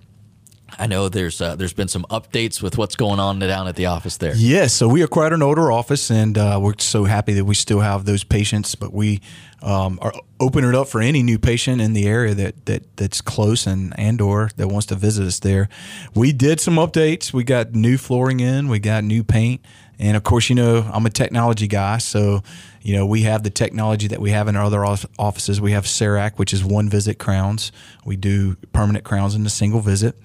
I 0.78 0.86
know 0.86 1.08
there's 1.08 1.40
uh, 1.40 1.56
there's 1.56 1.72
been 1.72 1.88
some 1.88 2.04
updates 2.10 2.62
with 2.62 2.78
what's 2.78 2.96
going 2.96 3.20
on 3.20 3.38
down 3.38 3.68
at 3.68 3.76
the 3.76 3.86
office 3.86 4.16
there. 4.16 4.34
Yes, 4.34 4.72
so 4.72 4.88
we 4.88 5.02
acquired 5.02 5.32
an 5.32 5.42
older 5.42 5.70
office, 5.70 6.10
and 6.10 6.36
uh, 6.38 6.58
we're 6.60 6.74
so 6.78 7.04
happy 7.04 7.32
that 7.34 7.44
we 7.44 7.54
still 7.54 7.80
have 7.80 8.04
those 8.04 8.24
patients. 8.24 8.74
But 8.74 8.92
we 8.92 9.20
um, 9.62 9.98
are 10.00 10.12
opening 10.38 10.70
it 10.70 10.76
up 10.76 10.88
for 10.88 11.00
any 11.00 11.22
new 11.22 11.38
patient 11.38 11.80
in 11.80 11.92
the 11.92 12.06
area 12.06 12.34
that, 12.34 12.66
that 12.66 12.96
that's 12.96 13.20
close 13.20 13.66
and 13.66 13.98
and 13.98 14.20
or 14.20 14.50
that 14.56 14.68
wants 14.68 14.86
to 14.86 14.94
visit 14.94 15.26
us 15.26 15.38
there. 15.40 15.68
We 16.14 16.32
did 16.32 16.60
some 16.60 16.76
updates. 16.76 17.32
We 17.32 17.44
got 17.44 17.74
new 17.74 17.98
flooring 17.98 18.40
in. 18.40 18.68
We 18.68 18.78
got 18.78 19.04
new 19.04 19.24
paint. 19.24 19.60
And 20.00 20.16
of 20.16 20.24
course, 20.24 20.48
you 20.48 20.54
know, 20.54 20.90
I'm 20.92 21.04
a 21.04 21.10
technology 21.10 21.68
guy. 21.68 21.98
So, 21.98 22.42
you 22.80 22.96
know, 22.96 23.04
we 23.04 23.22
have 23.22 23.42
the 23.42 23.50
technology 23.50 24.08
that 24.08 24.18
we 24.18 24.30
have 24.30 24.48
in 24.48 24.56
our 24.56 24.64
other 24.64 24.82
offices. 24.82 25.60
We 25.60 25.72
have 25.72 25.84
CEREC, 25.84 26.38
which 26.38 26.54
is 26.54 26.64
one 26.64 26.88
visit 26.88 27.18
crowns. 27.18 27.70
We 28.06 28.16
do 28.16 28.56
permanent 28.72 29.04
crowns 29.04 29.34
in 29.34 29.44
a 29.44 29.50
single 29.50 29.80
visit. 29.80 30.16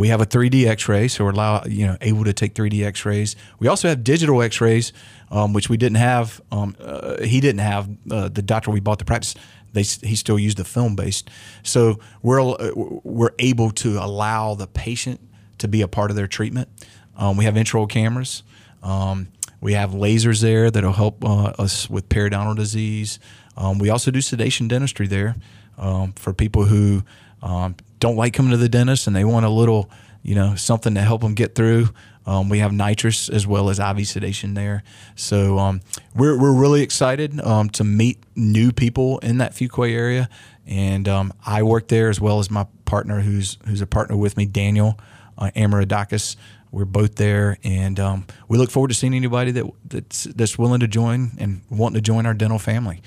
We 0.00 0.08
have 0.08 0.22
a 0.22 0.24
3D 0.24 0.66
X-ray, 0.66 1.08
so 1.08 1.24
we're 1.24 1.32
allow, 1.32 1.62
you 1.66 1.86
know 1.86 1.98
able 2.00 2.24
to 2.24 2.32
take 2.32 2.54
3D 2.54 2.86
X-rays. 2.86 3.36
We 3.58 3.68
also 3.68 3.86
have 3.86 4.02
digital 4.02 4.40
X-rays, 4.40 4.94
um, 5.30 5.52
which 5.52 5.68
we 5.68 5.76
didn't 5.76 5.98
have. 5.98 6.40
Um, 6.50 6.74
uh, 6.80 7.22
he 7.22 7.38
didn't 7.38 7.60
have. 7.60 7.86
Uh, 8.10 8.30
the 8.30 8.40
doctor 8.40 8.70
we 8.70 8.80
bought 8.80 8.98
the 8.98 9.04
practice 9.04 9.34
they 9.74 9.82
he 9.82 10.16
still 10.16 10.38
used 10.38 10.56
the 10.56 10.64
film 10.64 10.96
based. 10.96 11.28
So 11.62 11.98
we're 12.22 12.40
uh, 12.40 12.70
we're 12.74 13.34
able 13.38 13.72
to 13.72 14.02
allow 14.02 14.54
the 14.54 14.66
patient 14.66 15.20
to 15.58 15.68
be 15.68 15.82
a 15.82 15.88
part 15.88 16.10
of 16.10 16.16
their 16.16 16.26
treatment. 16.26 16.70
Um, 17.18 17.36
we 17.36 17.44
have 17.44 17.52
intraoral 17.52 17.86
cameras. 17.86 18.42
Um, 18.82 19.28
we 19.60 19.74
have 19.74 19.90
lasers 19.90 20.40
there 20.40 20.70
that'll 20.70 20.94
help 20.94 21.22
uh, 21.22 21.52
us 21.58 21.90
with 21.90 22.08
periodontal 22.08 22.56
disease. 22.56 23.18
Um, 23.54 23.78
we 23.78 23.90
also 23.90 24.10
do 24.10 24.22
sedation 24.22 24.66
dentistry 24.66 25.08
there 25.08 25.36
um, 25.76 26.14
for 26.14 26.32
people 26.32 26.64
who 26.64 27.02
um, 27.42 27.76
don't 27.98 28.16
like 28.16 28.34
coming 28.34 28.50
to 28.52 28.56
the 28.56 28.68
dentist 28.68 29.06
and 29.06 29.14
they 29.14 29.24
want 29.24 29.46
a 29.46 29.50
little, 29.50 29.90
you 30.22 30.34
know, 30.34 30.54
something 30.54 30.94
to 30.94 31.00
help 31.00 31.20
them 31.22 31.34
get 31.34 31.54
through. 31.54 31.88
Um, 32.26 32.48
we 32.48 32.58
have 32.58 32.72
nitrous 32.72 33.28
as 33.28 33.46
well 33.46 33.70
as 33.70 33.78
IV 33.78 34.06
sedation 34.06 34.54
there. 34.54 34.82
So 35.16 35.58
um, 35.58 35.80
we're, 36.14 36.38
we're 36.38 36.54
really 36.54 36.82
excited 36.82 37.40
um, 37.40 37.70
to 37.70 37.84
meet 37.84 38.22
new 38.36 38.72
people 38.72 39.18
in 39.18 39.38
that 39.38 39.52
Fuquay 39.52 39.92
area. 39.92 40.28
And 40.66 41.08
um, 41.08 41.32
I 41.44 41.62
work 41.62 41.88
there 41.88 42.08
as 42.10 42.20
well 42.20 42.38
as 42.38 42.50
my 42.50 42.66
partner, 42.84 43.20
who's 43.20 43.58
who's 43.66 43.80
a 43.80 43.86
partner 43.86 44.16
with 44.16 44.36
me, 44.36 44.46
Daniel 44.46 44.98
uh, 45.38 45.50
Amaradakis. 45.56 46.36
We're 46.72 46.84
both 46.84 47.16
there, 47.16 47.58
and 47.64 47.98
um, 47.98 48.26
we 48.46 48.56
look 48.56 48.70
forward 48.70 48.88
to 48.88 48.94
seeing 48.94 49.14
anybody 49.14 49.50
that 49.50 49.66
that's, 49.84 50.24
that's 50.24 50.56
willing 50.56 50.78
to 50.80 50.86
join 50.86 51.32
and 51.38 51.62
wanting 51.68 51.94
to 51.96 52.00
join 52.00 52.26
our 52.26 52.34
dental 52.34 52.60
family. 52.60 53.02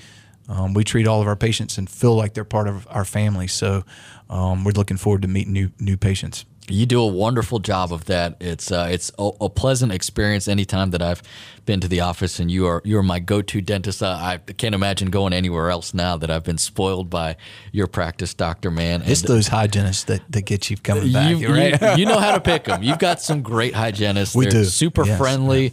Um, 0.48 0.74
we 0.74 0.84
treat 0.84 1.06
all 1.06 1.20
of 1.20 1.26
our 1.26 1.36
patients 1.36 1.78
and 1.78 1.88
feel 1.88 2.14
like 2.14 2.34
they're 2.34 2.44
part 2.44 2.68
of 2.68 2.86
our 2.90 3.04
family. 3.04 3.46
So 3.46 3.84
we're 4.28 4.72
looking 4.72 4.96
forward 4.96 5.22
to 5.22 5.28
meeting 5.28 5.52
new 5.52 5.70
new 5.78 5.96
patients. 5.96 6.44
You 6.68 6.86
do 6.86 7.00
a 7.00 7.06
wonderful 7.06 7.58
job 7.58 7.92
of 7.92 8.06
that. 8.06 8.36
It's 8.40 8.72
uh, 8.72 8.88
it's 8.90 9.12
a, 9.18 9.30
a, 9.42 9.50
pleasant 9.50 9.92
experience 9.92 10.48
anytime 10.48 10.92
that 10.92 11.02
I've 11.02 11.22
been 11.66 11.78
to 11.80 11.88
the 11.88 12.00
office, 12.00 12.38
and 12.40 12.50
you 12.50 12.66
are 12.66 12.80
you 12.84 12.96
are 12.96 13.02
my 13.02 13.18
go 13.18 13.42
to 13.42 13.60
dentist. 13.60 14.02
Uh, 14.02 14.16
I 14.18 14.38
can't 14.38 14.74
imagine 14.74 15.10
going 15.10 15.34
anywhere 15.34 15.68
else 15.68 15.92
now 15.92 16.16
that 16.16 16.30
I've 16.30 16.44
been 16.44 16.56
spoiled 16.56 17.10
by 17.10 17.36
your 17.70 17.86
practice, 17.86 18.32
Doctor 18.32 18.70
Mann. 18.70 19.02
It's 19.02 19.20
those 19.20 19.48
hygienists 19.48 20.04
that, 20.04 20.22
that 20.32 20.46
get 20.46 20.70
you 20.70 20.78
coming 20.78 21.12
back, 21.12 21.36
you, 21.36 21.52
right? 21.52 21.78
You, 21.80 21.88
you, 21.98 22.06
know 22.10 22.18
how 22.18 22.32
to 22.32 22.40
pick 22.40 22.64
them. 22.64 22.82
You've 22.82 22.98
got 22.98 23.20
some 23.20 23.42
great 23.42 23.74
hygienists. 23.74 24.34
We 24.34 24.46
They're 24.46 24.62
do. 24.62 24.64
super 24.64 25.04
yes, 25.04 25.18
friendly. 25.18 25.64
Yeah. 25.64 25.70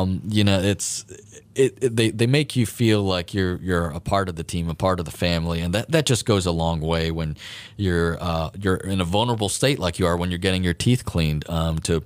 Um, 0.00 0.22
you 0.28 0.44
know, 0.44 0.60
it's 0.60 1.04
it, 1.54 1.78
it, 1.80 1.96
they 1.96 2.10
they 2.10 2.26
make 2.26 2.56
you 2.56 2.66
feel 2.66 3.02
like 3.02 3.32
you're 3.32 3.56
you're 3.56 3.88
a 3.88 4.00
part 4.00 4.28
of 4.28 4.36
the 4.36 4.44
team, 4.44 4.68
a 4.68 4.74
part 4.74 4.98
of 4.98 5.04
the 5.04 5.12
family, 5.12 5.60
and 5.60 5.74
that, 5.74 5.90
that 5.90 6.06
just 6.06 6.26
goes 6.26 6.46
a 6.46 6.50
long 6.50 6.80
way 6.80 7.10
when 7.10 7.36
you're 7.76 8.18
uh, 8.20 8.50
you're 8.58 8.76
in 8.76 9.00
a 9.00 9.04
vulnerable 9.04 9.48
state 9.48 9.78
like 9.78 9.98
you 9.98 10.06
are 10.06 10.16
when 10.16 10.30
you're 10.30 10.38
getting 10.38 10.64
your 10.64 10.74
teeth 10.74 11.04
cleaned. 11.04 11.48
Um, 11.48 11.78
to 11.80 12.02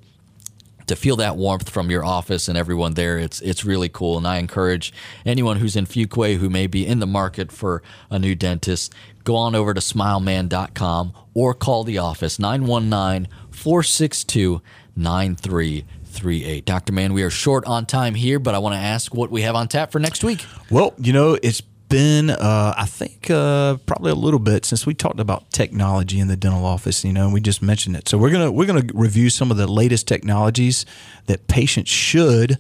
to 0.89 0.97
feel 0.97 1.17
that 1.17 1.37
warmth 1.37 1.69
from 1.69 1.91
your 1.91 2.05
office 2.05 2.49
and 2.49 2.59
everyone 2.59 2.95
there, 2.95 3.19
it's 3.19 3.41
it's 3.41 3.65
really 3.65 3.89
cool. 3.89 4.19
And 4.19 4.27
I 4.27 4.39
encourage 4.39 4.93
anyone 5.25 5.59
who's 5.59 5.77
in 5.77 5.87
Fuquay 5.87 6.37
who 6.37 6.51
may 6.51 6.67
be 6.67 6.87
in 6.87 6.99
the 6.99 7.07
market 7.07 7.53
for 7.53 7.83
a 8.11 8.19
new 8.19 8.35
dentist, 8.35 8.95
go 9.25 9.37
on 9.37 9.55
over 9.55 9.73
to 9.75 9.81
smilemann.com 9.81 11.13
or 11.35 11.55
call 11.55 11.85
the 11.85 11.99
office 11.99 12.39
919 12.39 13.29
462 13.51 14.61
9338. 16.23 16.65
Dr. 16.65 16.93
Mann, 16.93 17.13
we 17.13 17.23
are 17.23 17.31
short 17.31 17.65
on 17.67 17.87
time 17.87 18.15
here, 18.15 18.39
but 18.39 18.55
I 18.55 18.59
want 18.59 18.75
to 18.75 18.81
ask 18.81 19.15
what 19.15 19.31
we 19.31 19.43
have 19.43 19.55
on 19.55 19.69
tap 19.69 19.93
for 19.93 19.99
next 19.99 20.25
week. 20.25 20.45
Well, 20.71 20.95
you 20.99 21.13
know, 21.13 21.39
it's 21.43 21.61
been, 21.61 22.31
uh, 22.31 22.75
I 22.77 22.87
think, 22.87 23.31
uh, 23.31 23.77
probably 23.87 24.11
a 24.11 24.17
little 24.17 24.41
bit 24.41 24.65
since 24.65 24.85
we 24.85 24.95
talked 24.95 25.21
about 25.21 25.51
technology 25.51 26.21
in 26.21 26.29
the 26.29 26.37
dental 26.37 26.65
office. 26.65 27.05
You 27.05 27.13
know, 27.13 27.25
and 27.25 27.33
we 27.33 27.41
just 27.41 27.63
mentioned 27.63 27.97
it. 27.97 28.09
So 28.09 28.19
we're 28.19 28.31
gonna 28.31 28.51
we're 28.51 28.67
gonna 28.67 28.87
review 28.95 29.31
some 29.31 29.51
of 29.51 29.57
the 29.57 29.67
latest 29.67 30.07
technologies 30.07 30.85
that 31.27 31.49
patients 31.49 31.91
should 31.91 32.59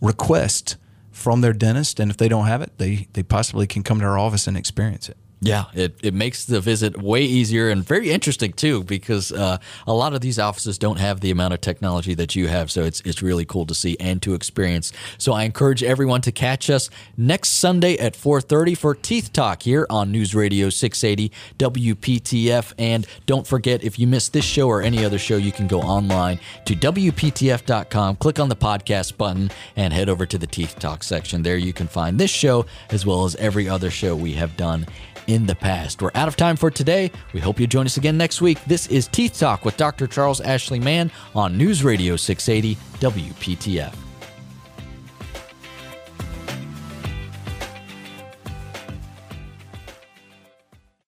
request 0.00 0.76
from 1.10 1.40
their 1.40 1.52
dentist, 1.52 2.00
and 2.00 2.10
if 2.10 2.16
they 2.16 2.28
don't 2.28 2.46
have 2.46 2.62
it, 2.62 2.78
they 2.78 3.08
they 3.12 3.22
possibly 3.22 3.66
can 3.66 3.82
come 3.82 4.00
to 4.00 4.06
our 4.06 4.18
office 4.18 4.46
and 4.46 4.56
experience 4.56 5.08
it. 5.08 5.16
Yeah, 5.40 5.66
it, 5.72 5.94
it 6.02 6.14
makes 6.14 6.46
the 6.46 6.60
visit 6.60 7.00
way 7.00 7.22
easier 7.22 7.68
and 7.68 7.84
very 7.84 8.10
interesting 8.10 8.52
too 8.52 8.82
because 8.82 9.30
uh, 9.30 9.58
a 9.86 9.92
lot 9.92 10.12
of 10.12 10.20
these 10.20 10.36
offices 10.38 10.78
don't 10.78 10.98
have 10.98 11.20
the 11.20 11.30
amount 11.30 11.54
of 11.54 11.60
technology 11.60 12.14
that 12.14 12.34
you 12.34 12.48
have. 12.48 12.72
So 12.72 12.82
it's, 12.82 13.00
it's 13.02 13.22
really 13.22 13.44
cool 13.44 13.64
to 13.66 13.74
see 13.74 13.96
and 14.00 14.20
to 14.22 14.34
experience. 14.34 14.92
So 15.16 15.32
I 15.32 15.44
encourage 15.44 15.84
everyone 15.84 16.22
to 16.22 16.32
catch 16.32 16.68
us 16.68 16.90
next 17.16 17.50
Sunday 17.50 17.96
at 17.98 18.14
4.30 18.14 18.76
for 18.76 18.96
Teeth 18.96 19.32
Talk 19.32 19.62
here 19.62 19.86
on 19.88 20.10
News 20.10 20.34
Radio 20.34 20.70
680 20.70 21.32
WPTF. 21.56 22.72
And 22.76 23.06
don't 23.26 23.46
forget, 23.46 23.84
if 23.84 23.96
you 23.96 24.08
missed 24.08 24.32
this 24.32 24.44
show 24.44 24.66
or 24.66 24.82
any 24.82 25.04
other 25.04 25.18
show, 25.18 25.36
you 25.36 25.52
can 25.52 25.68
go 25.68 25.80
online 25.80 26.40
to 26.64 26.74
WPTF.com, 26.74 28.16
click 28.16 28.40
on 28.40 28.48
the 28.48 28.56
podcast 28.56 29.16
button, 29.16 29.52
and 29.76 29.92
head 29.92 30.08
over 30.08 30.26
to 30.26 30.36
the 30.36 30.48
Teeth 30.48 30.80
Talk 30.80 31.04
section. 31.04 31.42
There 31.42 31.56
you 31.56 31.72
can 31.72 31.86
find 31.86 32.18
this 32.18 32.30
show 32.30 32.66
as 32.90 33.06
well 33.06 33.24
as 33.24 33.36
every 33.36 33.68
other 33.68 33.90
show 33.90 34.16
we 34.16 34.32
have 34.34 34.56
done 34.56 34.84
in 35.28 35.46
the 35.46 35.54
past. 35.54 36.02
We're 36.02 36.10
out 36.16 36.26
of 36.26 36.34
time 36.34 36.56
for 36.56 36.70
today. 36.70 37.12
We 37.32 37.38
hope 37.38 37.60
you 37.60 37.68
join 37.68 37.86
us 37.86 37.96
again 37.96 38.18
next 38.18 38.40
week. 38.40 38.58
This 38.64 38.88
is 38.88 39.06
Teeth 39.06 39.38
Talk 39.38 39.64
with 39.64 39.76
Dr. 39.76 40.08
Charles 40.08 40.40
Ashley 40.40 40.80
Mann 40.80 41.12
on 41.36 41.56
News 41.56 41.84
Radio 41.84 42.16
680 42.16 42.74
WPTF. 42.98 44.07